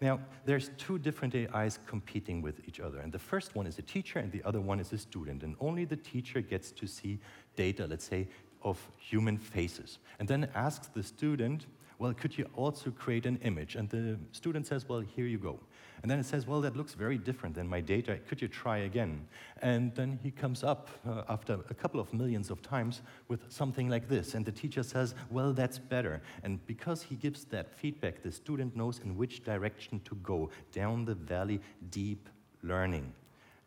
Now, 0.00 0.18
there's 0.46 0.70
two 0.78 0.98
different 0.98 1.34
AIs 1.34 1.78
competing 1.86 2.40
with 2.40 2.66
each 2.66 2.80
other. 2.80 3.00
And 3.00 3.12
the 3.12 3.18
first 3.18 3.54
one 3.54 3.66
is 3.66 3.78
a 3.78 3.82
teacher, 3.82 4.18
and 4.18 4.32
the 4.32 4.42
other 4.44 4.60
one 4.60 4.80
is 4.80 4.92
a 4.92 4.98
student. 4.98 5.42
And 5.42 5.56
only 5.60 5.84
the 5.84 5.96
teacher 5.96 6.40
gets 6.40 6.70
to 6.72 6.86
see 6.86 7.18
data, 7.54 7.86
let's 7.86 8.04
say, 8.04 8.26
of 8.62 8.78
human 8.98 9.38
faces. 9.38 9.98
And 10.18 10.28
then 10.28 10.48
asks 10.54 10.88
the 10.88 11.02
student, 11.02 11.66
well, 11.98 12.14
could 12.14 12.36
you 12.38 12.48
also 12.56 12.90
create 12.90 13.26
an 13.26 13.38
image? 13.42 13.76
And 13.76 13.88
the 13.90 14.18
student 14.32 14.66
says, 14.66 14.88
well, 14.88 15.00
here 15.00 15.26
you 15.26 15.38
go. 15.38 15.60
And 16.02 16.10
then 16.10 16.18
it 16.18 16.24
says, 16.24 16.46
well, 16.46 16.62
that 16.62 16.74
looks 16.74 16.94
very 16.94 17.18
different 17.18 17.54
than 17.54 17.68
my 17.68 17.82
data. 17.82 18.18
Could 18.26 18.40
you 18.40 18.48
try 18.48 18.78
again? 18.78 19.26
And 19.60 19.94
then 19.94 20.18
he 20.22 20.30
comes 20.30 20.64
up 20.64 20.88
uh, 21.06 21.24
after 21.28 21.58
a 21.68 21.74
couple 21.74 22.00
of 22.00 22.14
millions 22.14 22.48
of 22.48 22.62
times 22.62 23.02
with 23.28 23.40
something 23.52 23.90
like 23.90 24.08
this. 24.08 24.34
And 24.34 24.46
the 24.46 24.52
teacher 24.52 24.82
says, 24.82 25.14
well, 25.30 25.52
that's 25.52 25.78
better. 25.78 26.22
And 26.42 26.64
because 26.66 27.02
he 27.02 27.16
gives 27.16 27.44
that 27.46 27.78
feedback, 27.78 28.22
the 28.22 28.32
student 28.32 28.74
knows 28.74 29.00
in 29.04 29.14
which 29.14 29.44
direction 29.44 30.00
to 30.06 30.14
go 30.22 30.48
down 30.72 31.04
the 31.04 31.14
valley, 31.14 31.60
deep 31.90 32.30
learning. 32.62 33.12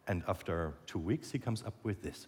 And 0.08 0.24
after 0.28 0.74
two 0.88 1.00
weeks, 1.00 1.32
he 1.32 1.38
comes 1.38 1.62
up 1.64 1.76
with 1.84 2.02
this. 2.02 2.26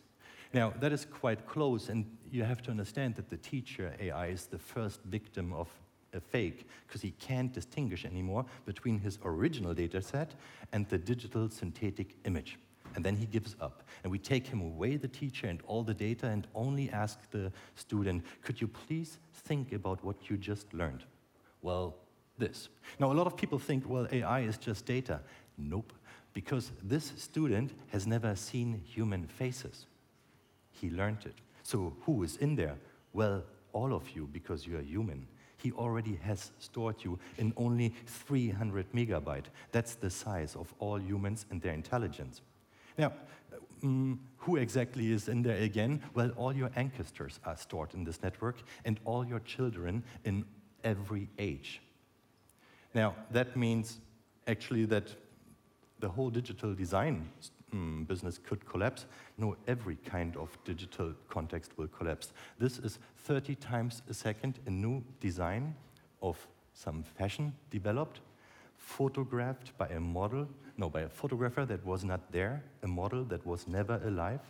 Now, 0.56 0.72
that 0.80 0.94
is 0.94 1.04
quite 1.04 1.46
close, 1.46 1.90
and 1.90 2.06
you 2.32 2.46
have 2.46 2.62
to 2.62 2.72
understand 2.72 3.16
that 3.16 3.30
the 3.30 3.36
teacher 3.36 3.94
AI 4.00 4.28
is 4.28 4.46
the 4.46 4.58
first 4.58 5.02
victim 5.04 5.52
of 5.52 5.68
a 6.14 6.22
fake 6.22 6.66
because 6.88 7.02
he 7.02 7.12
can't 7.12 7.52
distinguish 7.52 8.06
anymore 8.06 8.46
between 8.66 8.98
his 8.98 9.20
original 9.26 9.74
data 9.74 10.02
set 10.02 10.34
and 10.72 10.88
the 10.88 10.98
digital 10.98 11.50
synthetic 11.50 12.16
image. 12.24 12.58
And 12.96 13.04
then 13.04 13.18
he 13.18 13.26
gives 13.26 13.58
up. 13.60 13.84
And 14.04 14.12
we 14.14 14.18
take 14.18 14.48
him 14.48 14.62
away, 14.62 14.96
the 14.96 15.10
teacher, 15.10 15.48
and 15.48 15.62
all 15.68 15.84
the 15.84 15.94
data, 15.94 16.28
and 16.28 16.48
only 16.56 16.90
ask 16.90 17.30
the 17.32 17.52
student, 17.76 18.24
could 18.42 18.62
you 18.62 18.70
please 18.70 19.18
think 19.34 19.74
about 19.74 20.06
what 20.06 20.30
you 20.30 20.38
just 20.38 20.74
learned? 20.74 21.04
Well, 21.64 21.98
this. 22.38 22.70
Now, 22.98 23.12
a 23.12 23.18
lot 23.20 23.28
of 23.28 23.36
people 23.36 23.60
think, 23.60 23.84
well, 23.90 24.08
AI 24.10 24.40
is 24.40 24.58
just 24.58 24.86
data. 24.86 25.20
Nope, 25.58 25.92
because 26.34 26.72
this 26.82 27.12
student 27.18 27.74
has 27.90 28.08
never 28.08 28.38
seen 28.38 28.82
human 28.86 29.28
faces. 29.28 29.86
He 30.80 30.90
learned 30.90 31.26
it. 31.26 31.36
So, 31.64 31.96
who 32.02 32.24
is 32.24 32.38
in 32.38 32.56
there? 32.56 32.78
Well, 33.14 33.44
all 33.74 33.94
of 33.94 34.10
you, 34.12 34.30
because 34.32 34.68
you 34.68 34.78
are 34.78 34.82
human 34.82 35.28
he 35.66 35.72
already 35.72 36.16
has 36.22 36.52
stored 36.60 37.04
you 37.04 37.18
in 37.40 37.52
only 37.58 37.92
300 38.06 38.92
megabyte. 38.94 39.46
That's 39.72 39.96
the 39.96 40.12
size 40.12 40.56
of 40.56 40.72
all 40.78 41.00
humans 41.02 41.48
and 41.50 41.60
their 41.60 41.74
intelligence. 41.74 42.42
Now, 43.00 43.14
um, 43.84 44.20
who 44.38 44.58
exactly 44.58 45.12
is 45.12 45.28
in 45.28 45.42
there 45.42 45.58
again? 45.58 46.04
Well, 46.14 46.30
all 46.36 46.56
your 46.56 46.70
ancestors 46.76 47.40
are 47.46 47.58
stored 47.58 47.96
in 47.96 48.04
this 48.04 48.22
network 48.22 48.62
and 48.86 49.00
all 49.06 49.26
your 49.26 49.40
children 49.40 50.04
in 50.24 50.46
every 50.84 51.30
age. 51.40 51.82
Now, 52.94 53.16
that 53.32 53.58
means 53.58 53.98
actually 54.48 54.86
that 54.86 55.16
the 56.00 56.10
whole 56.10 56.30
digital 56.30 56.74
design 56.74 57.30
mm, 57.74 58.08
business 58.08 58.38
could 58.38 58.66
collapse. 58.66 59.06
No, 59.38 59.56
every 59.68 59.96
kind 59.98 60.36
of 60.38 60.58
digital 60.66 61.14
context 61.30 61.72
will 61.78 61.88
collapse. 61.88 62.34
This 62.60 62.80
is 62.80 63.00
30 63.18 63.56
times 63.56 64.02
a 64.10 64.14
second 64.14 64.60
a 64.66 64.70
new 64.70 65.04
design 65.20 65.76
of 66.22 66.38
some 66.74 67.04
fashion 67.04 67.54
developed, 67.70 68.20
photographed 68.78 69.78
by 69.78 69.88
a 69.88 70.00
model, 70.00 70.48
no, 70.78 70.90
by 70.90 71.02
a 71.02 71.10
photographer 71.10 71.66
that 71.66 71.86
was 71.86 72.04
not 72.04 72.32
there, 72.32 72.64
a 72.84 72.88
model 72.88 73.24
that 73.26 73.46
was 73.46 73.68
never 73.68 74.02
alive. 74.06 74.42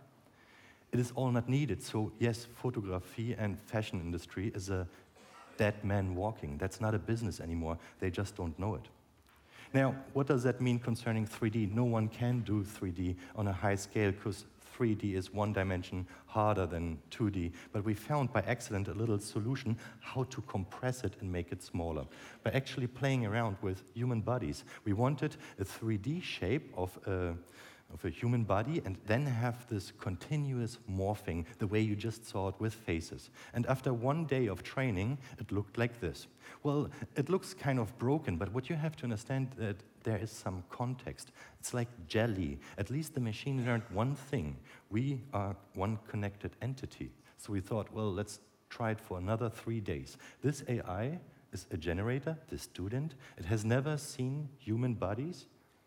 It 0.91 0.99
is 0.99 1.11
all 1.15 1.31
not 1.31 1.47
needed. 1.47 1.83
So 1.83 2.11
yes, 2.19 2.47
photography 2.55 3.35
and 3.37 3.59
fashion 3.59 4.01
industry 4.01 4.51
is 4.55 4.69
a 4.69 4.87
dead 5.57 5.83
man 5.83 6.15
walking. 6.15 6.57
That's 6.57 6.81
not 6.81 6.95
a 6.95 6.99
business 6.99 7.39
anymore. 7.39 7.77
They 7.99 8.09
just 8.09 8.35
don't 8.35 8.57
know 8.59 8.75
it. 8.75 8.87
Now, 9.75 9.93
what 10.13 10.27
does 10.27 10.41
that 10.43 10.61
mean 10.61 10.79
concerning 10.79 11.27
3D? 11.27 11.73
No 11.73 11.83
one 11.83 12.07
can 12.07 12.39
do 12.39 12.63
3D 12.63 13.17
on 13.35 13.49
a 13.49 13.51
high 13.51 13.75
scale 13.75 14.11
because 14.11 14.45
3D 14.79 15.15
is 15.15 15.33
one 15.33 15.51
dimension 15.51 16.07
harder 16.27 16.65
than 16.65 16.97
2D. 17.11 17.51
But 17.73 17.83
we 17.83 17.93
found 17.93 18.31
by 18.31 18.39
accident 18.47 18.87
a 18.87 18.93
little 18.93 19.19
solution 19.19 19.77
how 19.99 20.23
to 20.23 20.39
compress 20.43 21.03
it 21.03 21.15
and 21.19 21.29
make 21.29 21.51
it 21.51 21.61
smaller. 21.61 22.05
By 22.41 22.51
actually 22.51 22.87
playing 22.87 23.25
around 23.25 23.57
with 23.61 23.83
human 23.93 24.21
bodies, 24.21 24.63
we 24.85 24.93
wanted 24.93 25.35
a 25.59 25.65
3D 25.65 26.23
shape 26.23 26.71
of 26.77 26.97
a 27.05 27.33
of 27.95 28.03
a 28.03 28.09
human 28.09 28.43
body 28.43 28.81
and 28.85 28.97
then 29.07 29.25
have 29.25 29.65
this 29.67 29.93
continuous 29.99 30.77
morphing 30.91 31.45
the 31.59 31.65
way 31.65 31.79
you 31.79 31.95
just 31.95 32.25
saw 32.25 32.49
it 32.49 32.55
with 32.59 32.73
faces. 32.73 33.29
And 33.53 33.65
after 33.67 33.93
one 33.93 34.25
day 34.25 34.47
of 34.47 34.63
training, 34.63 35.17
it 35.39 35.51
looked 35.51 35.77
like 35.77 36.01
this. 36.01 36.27
Well, 36.61 36.89
it 37.15 37.29
looks 37.29 37.53
kind 37.53 37.79
of 37.79 37.97
broken, 37.97 38.35
but 38.35 38.53
what 38.53 38.69
you 38.69 38.75
have 38.75 38.97
to 38.97 39.03
understand 39.05 39.51
that 39.57 39.77
there 40.03 40.17
is 40.17 40.29
some 40.29 40.63
context. 40.69 41.31
It's 41.59 41.73
like 41.73 41.87
jelly. 42.07 42.59
At 42.77 42.89
least 42.89 43.13
the 43.13 43.21
machine 43.21 43.65
learned 43.65 43.83
one 43.91 44.13
thing. 44.13 44.57
We 44.89 45.21
are 45.33 45.55
one 45.73 45.97
connected 46.09 46.51
entity. 46.61 47.11
So 47.37 47.53
we 47.53 47.61
thought, 47.61 47.91
well, 47.93 48.11
let's 48.11 48.41
try 48.69 48.91
it 48.91 48.99
for 48.99 49.17
another 49.17 49.49
three 49.49 49.79
days. 49.79 50.17
This 50.41 50.63
AI 50.67 51.17
is 51.53 51.65
a 51.71 51.77
generator, 51.77 52.37
the 52.49 52.57
student. 52.57 53.15
It 53.37 53.45
has 53.45 53.63
never 53.63 53.97
seen 53.97 54.49
human 54.59 54.95
bodies 54.95 55.45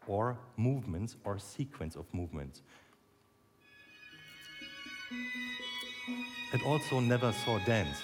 or 0.08 0.36
movements 0.56 1.16
or 1.24 1.38
sequence 1.38 1.94
of 1.94 2.12
movements. 2.12 2.62
It 6.52 6.64
also 6.64 6.98
never 6.98 7.32
saw 7.44 7.58
dance. 7.60 8.02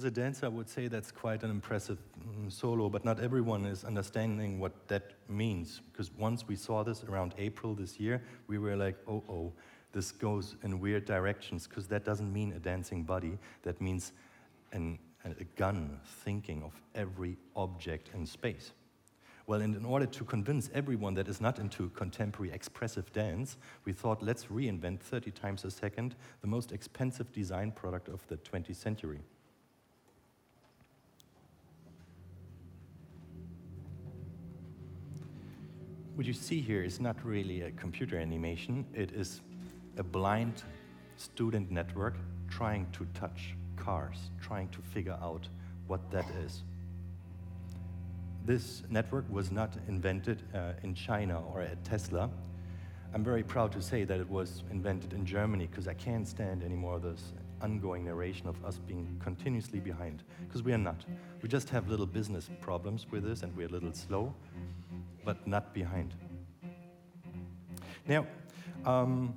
As 0.00 0.04
a 0.04 0.10
dancer, 0.10 0.46
I 0.46 0.48
would 0.48 0.66
say 0.66 0.88
that's 0.88 1.12
quite 1.12 1.42
an 1.42 1.50
impressive 1.50 1.98
mm, 2.26 2.50
solo, 2.50 2.88
but 2.88 3.04
not 3.04 3.20
everyone 3.20 3.66
is 3.66 3.84
understanding 3.84 4.58
what 4.58 4.88
that 4.88 5.12
means. 5.28 5.82
Because 5.92 6.10
once 6.16 6.48
we 6.48 6.56
saw 6.56 6.82
this 6.82 7.04
around 7.04 7.34
April 7.36 7.74
this 7.74 8.00
year, 8.00 8.22
we 8.46 8.56
were 8.56 8.76
like, 8.76 8.96
oh, 9.06 9.22
oh, 9.28 9.52
this 9.92 10.10
goes 10.10 10.56
in 10.62 10.80
weird 10.80 11.04
directions, 11.04 11.66
because 11.66 11.86
that 11.88 12.02
doesn't 12.02 12.32
mean 12.32 12.54
a 12.54 12.58
dancing 12.58 13.02
body. 13.02 13.36
That 13.62 13.78
means 13.82 14.12
an, 14.72 14.98
a 15.22 15.44
GAN 15.56 16.00
thinking 16.24 16.62
of 16.62 16.72
every 16.94 17.36
object 17.54 18.08
in 18.14 18.24
space. 18.24 18.72
Well, 19.46 19.60
and 19.60 19.76
in 19.76 19.84
order 19.84 20.06
to 20.06 20.24
convince 20.24 20.70
everyone 20.72 21.12
that 21.12 21.28
is 21.28 21.42
not 21.42 21.58
into 21.58 21.90
contemporary 21.90 22.54
expressive 22.54 23.12
dance, 23.12 23.58
we 23.84 23.92
thought 23.92 24.22
let's 24.22 24.46
reinvent 24.46 25.00
30 25.00 25.30
times 25.32 25.66
a 25.66 25.70
second 25.70 26.16
the 26.40 26.46
most 26.46 26.72
expensive 26.72 27.30
design 27.32 27.70
product 27.70 28.08
of 28.08 28.26
the 28.28 28.38
20th 28.38 28.76
century. 28.76 29.20
What 36.20 36.26
you 36.26 36.34
see 36.34 36.60
here 36.60 36.82
is 36.82 37.00
not 37.00 37.16
really 37.24 37.62
a 37.62 37.70
computer 37.70 38.18
animation, 38.18 38.84
it 38.92 39.10
is 39.12 39.40
a 39.96 40.02
blind 40.02 40.64
student 41.16 41.70
network 41.70 42.14
trying 42.50 42.86
to 42.92 43.06
touch 43.14 43.54
cars, 43.78 44.28
trying 44.38 44.68
to 44.68 44.82
figure 44.82 45.16
out 45.22 45.48
what 45.86 46.10
that 46.10 46.26
is. 46.44 46.62
This 48.44 48.82
network 48.90 49.24
was 49.30 49.50
not 49.50 49.74
invented 49.88 50.42
uh, 50.54 50.72
in 50.82 50.94
China 50.94 51.42
or 51.54 51.62
at 51.62 51.82
Tesla. 51.84 52.28
I'm 53.14 53.24
very 53.24 53.42
proud 53.42 53.72
to 53.72 53.80
say 53.80 54.04
that 54.04 54.20
it 54.20 54.28
was 54.28 54.62
invented 54.70 55.14
in 55.14 55.24
Germany 55.24 55.68
because 55.68 55.88
I 55.88 55.94
can't 55.94 56.28
stand 56.28 56.62
anymore 56.62 57.00
this 57.00 57.32
ongoing 57.62 58.04
narration 58.04 58.46
of 58.46 58.62
us 58.62 58.76
being 58.76 59.18
continuously 59.24 59.80
behind 59.80 60.22
because 60.46 60.62
we 60.62 60.74
are 60.74 60.78
not. 60.78 61.02
We 61.40 61.48
just 61.48 61.70
have 61.70 61.88
little 61.88 62.04
business 62.04 62.50
problems 62.60 63.06
with 63.10 63.24
this 63.24 63.42
and 63.42 63.56
we're 63.56 63.68
a 63.68 63.70
little 63.70 63.94
slow, 63.94 64.34
but 65.24 65.46
not 65.46 65.74
behind. 65.74 66.14
Now, 68.06 68.26
um, 68.84 69.34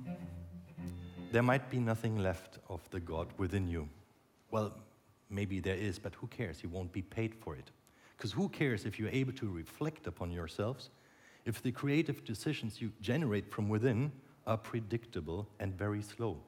there 1.32 1.42
might 1.42 1.70
be 1.70 1.78
nothing 1.78 2.18
left 2.18 2.58
of 2.68 2.80
the 2.90 3.00
God 3.00 3.28
within 3.38 3.68
you. 3.68 3.88
Well, 4.50 4.72
maybe 5.30 5.60
there 5.60 5.76
is, 5.76 5.98
but 5.98 6.14
who 6.14 6.26
cares? 6.28 6.62
You 6.62 6.68
won't 6.68 6.92
be 6.92 7.02
paid 7.02 7.34
for 7.34 7.56
it. 7.56 7.70
Because 8.16 8.32
who 8.32 8.48
cares 8.48 8.84
if 8.84 8.98
you're 8.98 9.10
able 9.10 9.32
to 9.32 9.48
reflect 9.48 10.06
upon 10.06 10.30
yourselves, 10.30 10.90
if 11.44 11.62
the 11.62 11.72
creative 11.72 12.24
decisions 12.24 12.80
you 12.80 12.92
generate 13.00 13.50
from 13.50 13.68
within 13.68 14.12
are 14.46 14.56
predictable 14.56 15.48
and 15.60 15.76
very 15.76 16.02
slow? 16.02 16.38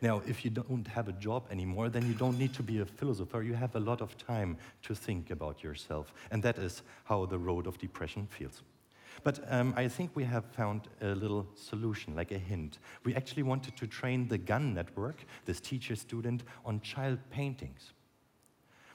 Now, 0.00 0.22
if 0.26 0.44
you 0.44 0.50
don't 0.50 0.86
have 0.86 1.08
a 1.08 1.12
job 1.12 1.44
anymore, 1.50 1.88
then 1.88 2.06
you 2.06 2.14
don't 2.14 2.38
need 2.38 2.54
to 2.54 2.62
be 2.62 2.78
a 2.78 2.86
philosopher. 2.86 3.42
You 3.42 3.54
have 3.54 3.74
a 3.74 3.80
lot 3.80 4.00
of 4.00 4.16
time 4.16 4.56
to 4.82 4.94
think 4.94 5.30
about 5.30 5.62
yourself. 5.62 6.12
And 6.30 6.42
that 6.44 6.58
is 6.58 6.82
how 7.04 7.26
the 7.26 7.38
road 7.38 7.66
of 7.66 7.78
depression 7.78 8.26
feels. 8.30 8.62
But 9.24 9.40
um, 9.48 9.74
I 9.76 9.88
think 9.88 10.12
we 10.14 10.24
have 10.24 10.44
found 10.44 10.82
a 11.00 11.14
little 11.14 11.46
solution, 11.54 12.14
like 12.14 12.30
a 12.30 12.38
hint. 12.38 12.78
We 13.04 13.14
actually 13.16 13.42
wanted 13.42 13.76
to 13.76 13.86
train 13.86 14.28
the 14.28 14.38
GAN 14.38 14.74
network, 14.74 15.24
this 15.44 15.60
teacher 15.60 15.96
student, 15.96 16.44
on 16.64 16.80
child 16.80 17.18
paintings. 17.30 17.92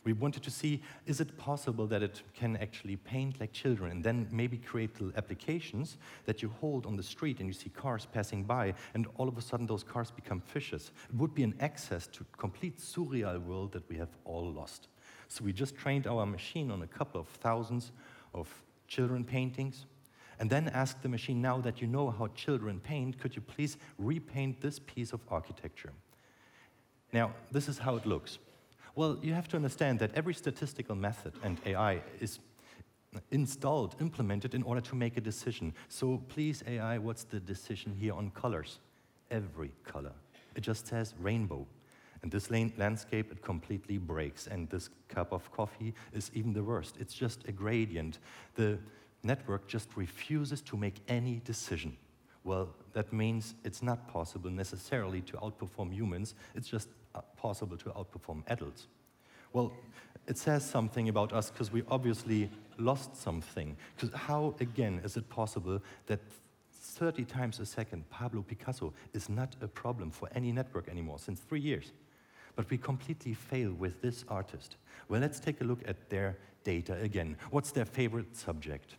We 0.03 0.13
wanted 0.13 0.43
to 0.43 0.51
see, 0.51 0.81
is 1.05 1.21
it 1.21 1.37
possible 1.37 1.87
that 1.87 2.03
it 2.03 2.21
can 2.33 2.57
actually 2.57 2.97
paint 2.97 3.39
like 3.39 3.53
children 3.53 3.91
and 3.91 4.03
then 4.03 4.27
maybe 4.31 4.57
create 4.57 4.99
little 4.99 5.17
applications 5.17 5.97
that 6.25 6.41
you 6.41 6.49
hold 6.59 6.85
on 6.85 6.97
the 6.97 7.03
street 7.03 7.39
and 7.39 7.47
you 7.47 7.53
see 7.53 7.69
cars 7.69 8.05
passing 8.11 8.43
by 8.43 8.73
and 8.93 9.07
all 9.17 9.29
of 9.29 9.37
a 9.37 9.41
sudden 9.41 9.65
those 9.65 9.83
cars 9.83 10.11
become 10.11 10.41
fishes. 10.41 10.91
It 11.09 11.15
would 11.15 11.33
be 11.33 11.43
an 11.43 11.55
access 11.61 12.07
to 12.07 12.25
complete 12.37 12.79
surreal 12.79 13.41
world 13.41 13.71
that 13.71 13.87
we 13.89 13.95
have 13.95 14.09
all 14.25 14.51
lost. 14.51 14.89
So 15.29 15.43
we 15.43 15.53
just 15.53 15.75
trained 15.75 16.05
our 16.05 16.25
machine 16.25 16.69
on 16.69 16.81
a 16.81 16.87
couple 16.87 17.21
of 17.21 17.27
thousands 17.27 17.91
of 18.33 18.49
children 18.87 19.23
paintings 19.23 19.85
and 20.39 20.49
then 20.49 20.67
asked 20.69 21.01
the 21.01 21.09
machine, 21.09 21.41
now 21.41 21.59
that 21.59 21.81
you 21.81 21.87
know 21.87 22.11
how 22.11 22.27
children 22.35 22.79
paint, 22.79 23.19
could 23.19 23.35
you 23.35 23.41
please 23.41 23.77
repaint 23.97 24.59
this 24.59 24.79
piece 24.79 25.13
of 25.13 25.21
architecture? 25.29 25.93
Now, 27.13 27.33
this 27.51 27.69
is 27.69 27.77
how 27.77 27.95
it 27.95 28.05
looks. 28.05 28.39
Well, 28.95 29.17
you 29.21 29.33
have 29.33 29.47
to 29.49 29.55
understand 29.55 29.99
that 29.99 30.11
every 30.13 30.33
statistical 30.33 30.95
method 30.95 31.33
and 31.43 31.59
AI 31.65 32.01
is 32.19 32.39
installed, 33.31 33.95
implemented 33.99 34.53
in 34.53 34.63
order 34.63 34.81
to 34.81 34.95
make 34.95 35.17
a 35.17 35.21
decision. 35.21 35.73
So 35.89 36.21
please, 36.29 36.63
AI, 36.67 36.97
what's 36.99 37.23
the 37.23 37.39
decision 37.39 37.95
here 37.99 38.13
on 38.13 38.31
colors? 38.31 38.79
Every 39.31 39.71
color. 39.83 40.13
It 40.55 40.61
just 40.61 40.87
says 40.87 41.13
rainbow. 41.19 41.65
And 42.21 42.31
this 42.31 42.49
landscape, 42.49 43.31
it 43.31 43.41
completely 43.41 43.97
breaks. 43.97 44.47
And 44.47 44.69
this 44.69 44.89
cup 45.09 45.33
of 45.33 45.51
coffee 45.51 45.93
is 46.13 46.31
even 46.33 46.53
the 46.53 46.63
worst. 46.63 46.95
It's 46.99 47.13
just 47.13 47.47
a 47.47 47.51
gradient. 47.51 48.19
The 48.55 48.79
network 49.23 49.67
just 49.67 49.89
refuses 49.95 50.61
to 50.61 50.77
make 50.77 51.01
any 51.07 51.41
decision. 51.43 51.97
Well, 52.43 52.69
that 52.93 53.11
means 53.11 53.55
it's 53.63 53.81
not 53.81 54.07
possible 54.07 54.49
necessarily 54.49 55.21
to 55.21 55.33
outperform 55.37 55.91
humans. 55.93 56.35
It's 56.55 56.67
just 56.67 56.89
possible 57.37 57.77
to 57.77 57.89
outperform 57.89 58.43
adults? 58.47 58.87
Well, 59.53 59.71
it 60.27 60.37
says 60.37 60.65
something 60.65 61.09
about 61.09 61.33
us 61.33 61.51
because 61.51 61.71
we 61.71 61.83
obviously 61.89 62.49
lost 62.77 63.15
something. 63.15 63.75
Because 63.95 64.17
how, 64.17 64.55
again, 64.59 65.01
is 65.03 65.17
it 65.17 65.29
possible 65.29 65.81
that 66.07 66.19
30 66.71 67.25
times 67.25 67.59
a 67.59 67.65
second 67.65 68.09
Pablo 68.09 68.41
Picasso 68.41 68.93
is 69.13 69.29
not 69.29 69.55
a 69.61 69.67
problem 69.67 70.11
for 70.11 70.29
any 70.33 70.51
network 70.51 70.87
anymore 70.89 71.19
since 71.19 71.39
three 71.39 71.59
years? 71.59 71.91
But 72.55 72.69
we 72.69 72.77
completely 72.77 73.33
fail 73.33 73.73
with 73.73 74.01
this 74.01 74.23
artist. 74.27 74.77
Well, 75.09 75.21
let's 75.21 75.39
take 75.39 75.61
a 75.61 75.63
look 75.63 75.81
at 75.87 76.09
their 76.09 76.37
data 76.63 76.95
again. 77.01 77.35
What's 77.51 77.71
their 77.71 77.85
favorite 77.85 78.35
subject? 78.35 78.95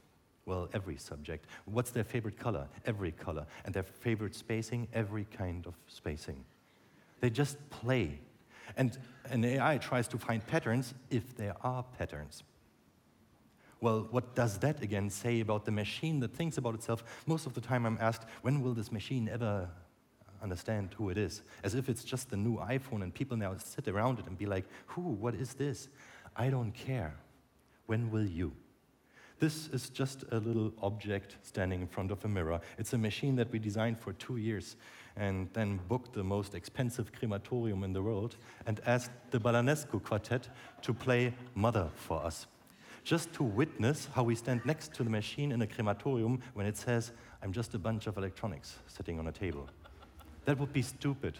Well, 0.46 0.68
every 0.74 0.98
subject. 0.98 1.46
What's 1.64 1.90
their 1.90 2.05
favorite 2.05 2.38
color? 2.38 2.66
Every 2.85 3.12
color. 3.12 3.46
And 3.64 3.72
their 3.72 3.85
favorite 3.85 4.35
spacing? 4.35 4.88
Every 4.92 5.24
kind 5.24 5.66
of 5.66 5.74
spacing. 5.87 6.44
They 7.24 7.30
just 7.30 7.56
play. 7.70 8.18
And 8.76 8.98
an 9.30 9.46
AI 9.46 9.78
tries 9.78 10.06
to 10.08 10.18
find 10.18 10.46
patterns 10.46 10.92
if 11.08 11.34
there 11.34 11.54
are 11.62 11.82
patterns. 11.96 12.42
Well, 13.80 14.08
what 14.10 14.34
does 14.34 14.58
that 14.58 14.82
again 14.82 15.08
say 15.08 15.40
about 15.40 15.64
the 15.64 15.70
machine 15.70 16.20
that 16.20 16.34
thinks 16.34 16.58
about 16.58 16.74
itself? 16.74 17.02
Most 17.26 17.46
of 17.46 17.54
the 17.54 17.62
time 17.62 17.87
I'm 17.87 17.96
asked, 17.98 18.28
when 18.42 18.60
will 18.60 18.74
this 18.74 18.92
machine 18.92 19.30
ever 19.32 19.70
understand 20.42 20.94
who 20.98 21.08
it 21.08 21.16
is? 21.16 21.40
As 21.62 21.74
if 21.74 21.88
it's 21.88 22.04
just 22.04 22.28
the 22.28 22.37
new 22.37 22.58
iPhone 22.58 23.02
and 23.02 23.14
people 23.14 23.38
now 23.38 23.54
sit 23.56 23.88
around 23.88 24.18
it 24.18 24.26
and 24.26 24.37
be 24.37 24.44
like, 24.44 24.66
who, 24.88 25.00
what 25.00 25.34
is 25.34 25.54
this? 25.54 25.88
I 26.37 26.50
don't 26.50 26.72
care. 26.72 27.14
When 27.87 28.10
will 28.10 28.26
you? 28.26 28.52
This 29.38 29.68
is 29.68 29.88
just 29.88 30.24
a 30.30 30.40
little 30.40 30.74
object 30.82 31.37
standing 31.42 31.80
in 31.80 31.87
front 31.87 32.10
of 32.10 32.22
a 32.26 32.28
mirror. 32.28 32.60
It's 32.76 32.92
a 32.92 32.98
machine 32.98 33.37
that 33.37 33.50
we 33.50 33.58
designed 33.58 33.98
for 33.98 34.12
two 34.12 34.37
years 34.37 34.76
and 35.16 35.48
then 35.53 35.81
booked 35.88 36.12
the 36.12 36.24
most 36.24 36.55
expensive 36.55 37.12
crematorium 37.12 37.85
in 37.85 37.92
the 37.92 38.03
world 38.03 38.37
and 38.66 38.81
asked 38.87 39.12
the 39.31 39.38
Balanescu 39.38 40.03
Quartet 40.03 40.48
to 40.83 40.92
play 40.92 41.33
Mother 41.55 41.88
for 41.94 42.24
us. 42.24 42.46
Just 43.05 43.33
to 43.35 43.42
witness 43.42 44.09
how 44.14 44.22
we 44.22 44.35
stand 44.35 44.64
next 44.64 44.94
to 44.94 45.05
the 45.05 45.11
machine 45.11 45.53
in 45.53 45.62
a 45.62 45.66
crematorium 45.66 46.40
when 46.55 46.66
it 46.66 46.77
says, 46.77 47.12
I'm 47.42 47.53
just 47.53 47.74
a 47.74 47.79
bunch 47.79 48.07
of 48.07 48.16
electronics 48.16 48.79
sitting 48.87 49.18
on 49.18 49.29
a 49.29 49.33
table. 49.33 49.68
That 50.46 50.59
would 50.59 50.72
be 50.72 50.83
stupid. 50.83 51.38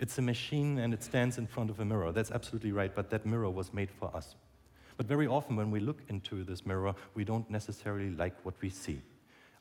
It's 0.00 0.18
a 0.18 0.22
machine 0.22 0.78
and 0.78 0.94
it 0.94 1.02
stands 1.02 1.38
in 1.38 1.46
front 1.46 1.70
of 1.70 1.80
a 1.80 1.84
mirror. 1.84 2.12
That's 2.12 2.30
absolutely 2.30 2.72
right, 2.72 2.94
but 2.94 3.10
that 3.10 3.26
mirror 3.26 3.50
was 3.50 3.72
made 3.72 3.90
for 3.90 4.14
us. 4.16 4.36
But 4.96 5.06
very 5.06 5.26
often 5.26 5.56
when 5.56 5.70
we 5.70 5.80
look 5.80 5.98
into 6.08 6.44
this 6.44 6.64
mirror, 6.64 6.94
we 7.14 7.24
don't 7.24 7.48
necessarily 7.50 8.10
like 8.10 8.34
what 8.44 8.54
we 8.60 8.70
see. 8.70 9.00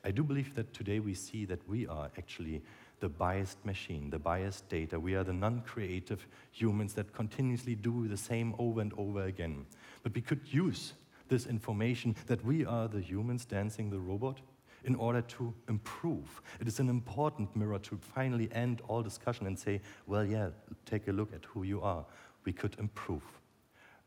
I 0.04 0.12
do 0.12 0.24
believe 0.24 0.54
that 0.56 0.74
today 0.74 1.00
we 1.00 1.14
see 1.14 1.46
that 1.46 1.68
we 1.68 1.88
are 1.88 2.12
actually 2.18 2.62
the 3.04 3.10
biased 3.10 3.66
machine, 3.66 4.10
the 4.10 4.18
biased 4.18 4.70
data. 4.70 4.98
We 4.98 5.16
are 5.16 5.26
the 5.26 5.34
non-creative 5.34 6.26
humans 6.52 6.94
that 6.94 7.12
continuously 7.12 7.76
do 7.76 8.08
the 8.08 8.16
same 8.16 8.56
over 8.58 8.80
and 8.80 8.94
over 8.98 9.26
again. 9.26 9.66
But 10.04 10.16
we 10.16 10.22
could 10.22 10.40
use 10.46 10.94
this 11.28 11.46
information 11.46 12.16
that 12.28 12.46
we 12.46 12.66
are 12.66 12.88
the 12.88 13.02
humans 13.02 13.44
dancing 13.44 13.90
the 13.90 14.00
robot 14.00 14.40
in 14.86 14.96
order 14.96 15.22
to 15.22 15.54
improve. 15.68 16.42
It 16.62 16.68
is 16.70 16.80
an 16.80 16.88
important 16.88 17.54
mirror 17.58 17.80
to 17.80 18.00
finally 18.16 18.50
end 18.54 18.82
all 18.88 19.04
discussion 19.04 19.48
and 19.48 19.60
say, 19.60 19.82
well, 20.08 20.24
yeah, 20.24 20.52
take 20.86 21.10
a 21.10 21.12
look 21.12 21.34
at 21.34 21.44
who 21.44 21.64
you 21.64 21.82
are. 21.82 22.06
We 22.46 22.54
could 22.54 22.78
improve 22.80 23.24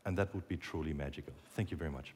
and 0.05 0.17
that 0.17 0.33
would 0.33 0.47
be 0.47 0.57
truly 0.57 0.93
magical. 0.93 1.33
Thank 1.53 1.69
you 1.69 1.77
very 1.77 1.91
much. 1.91 2.15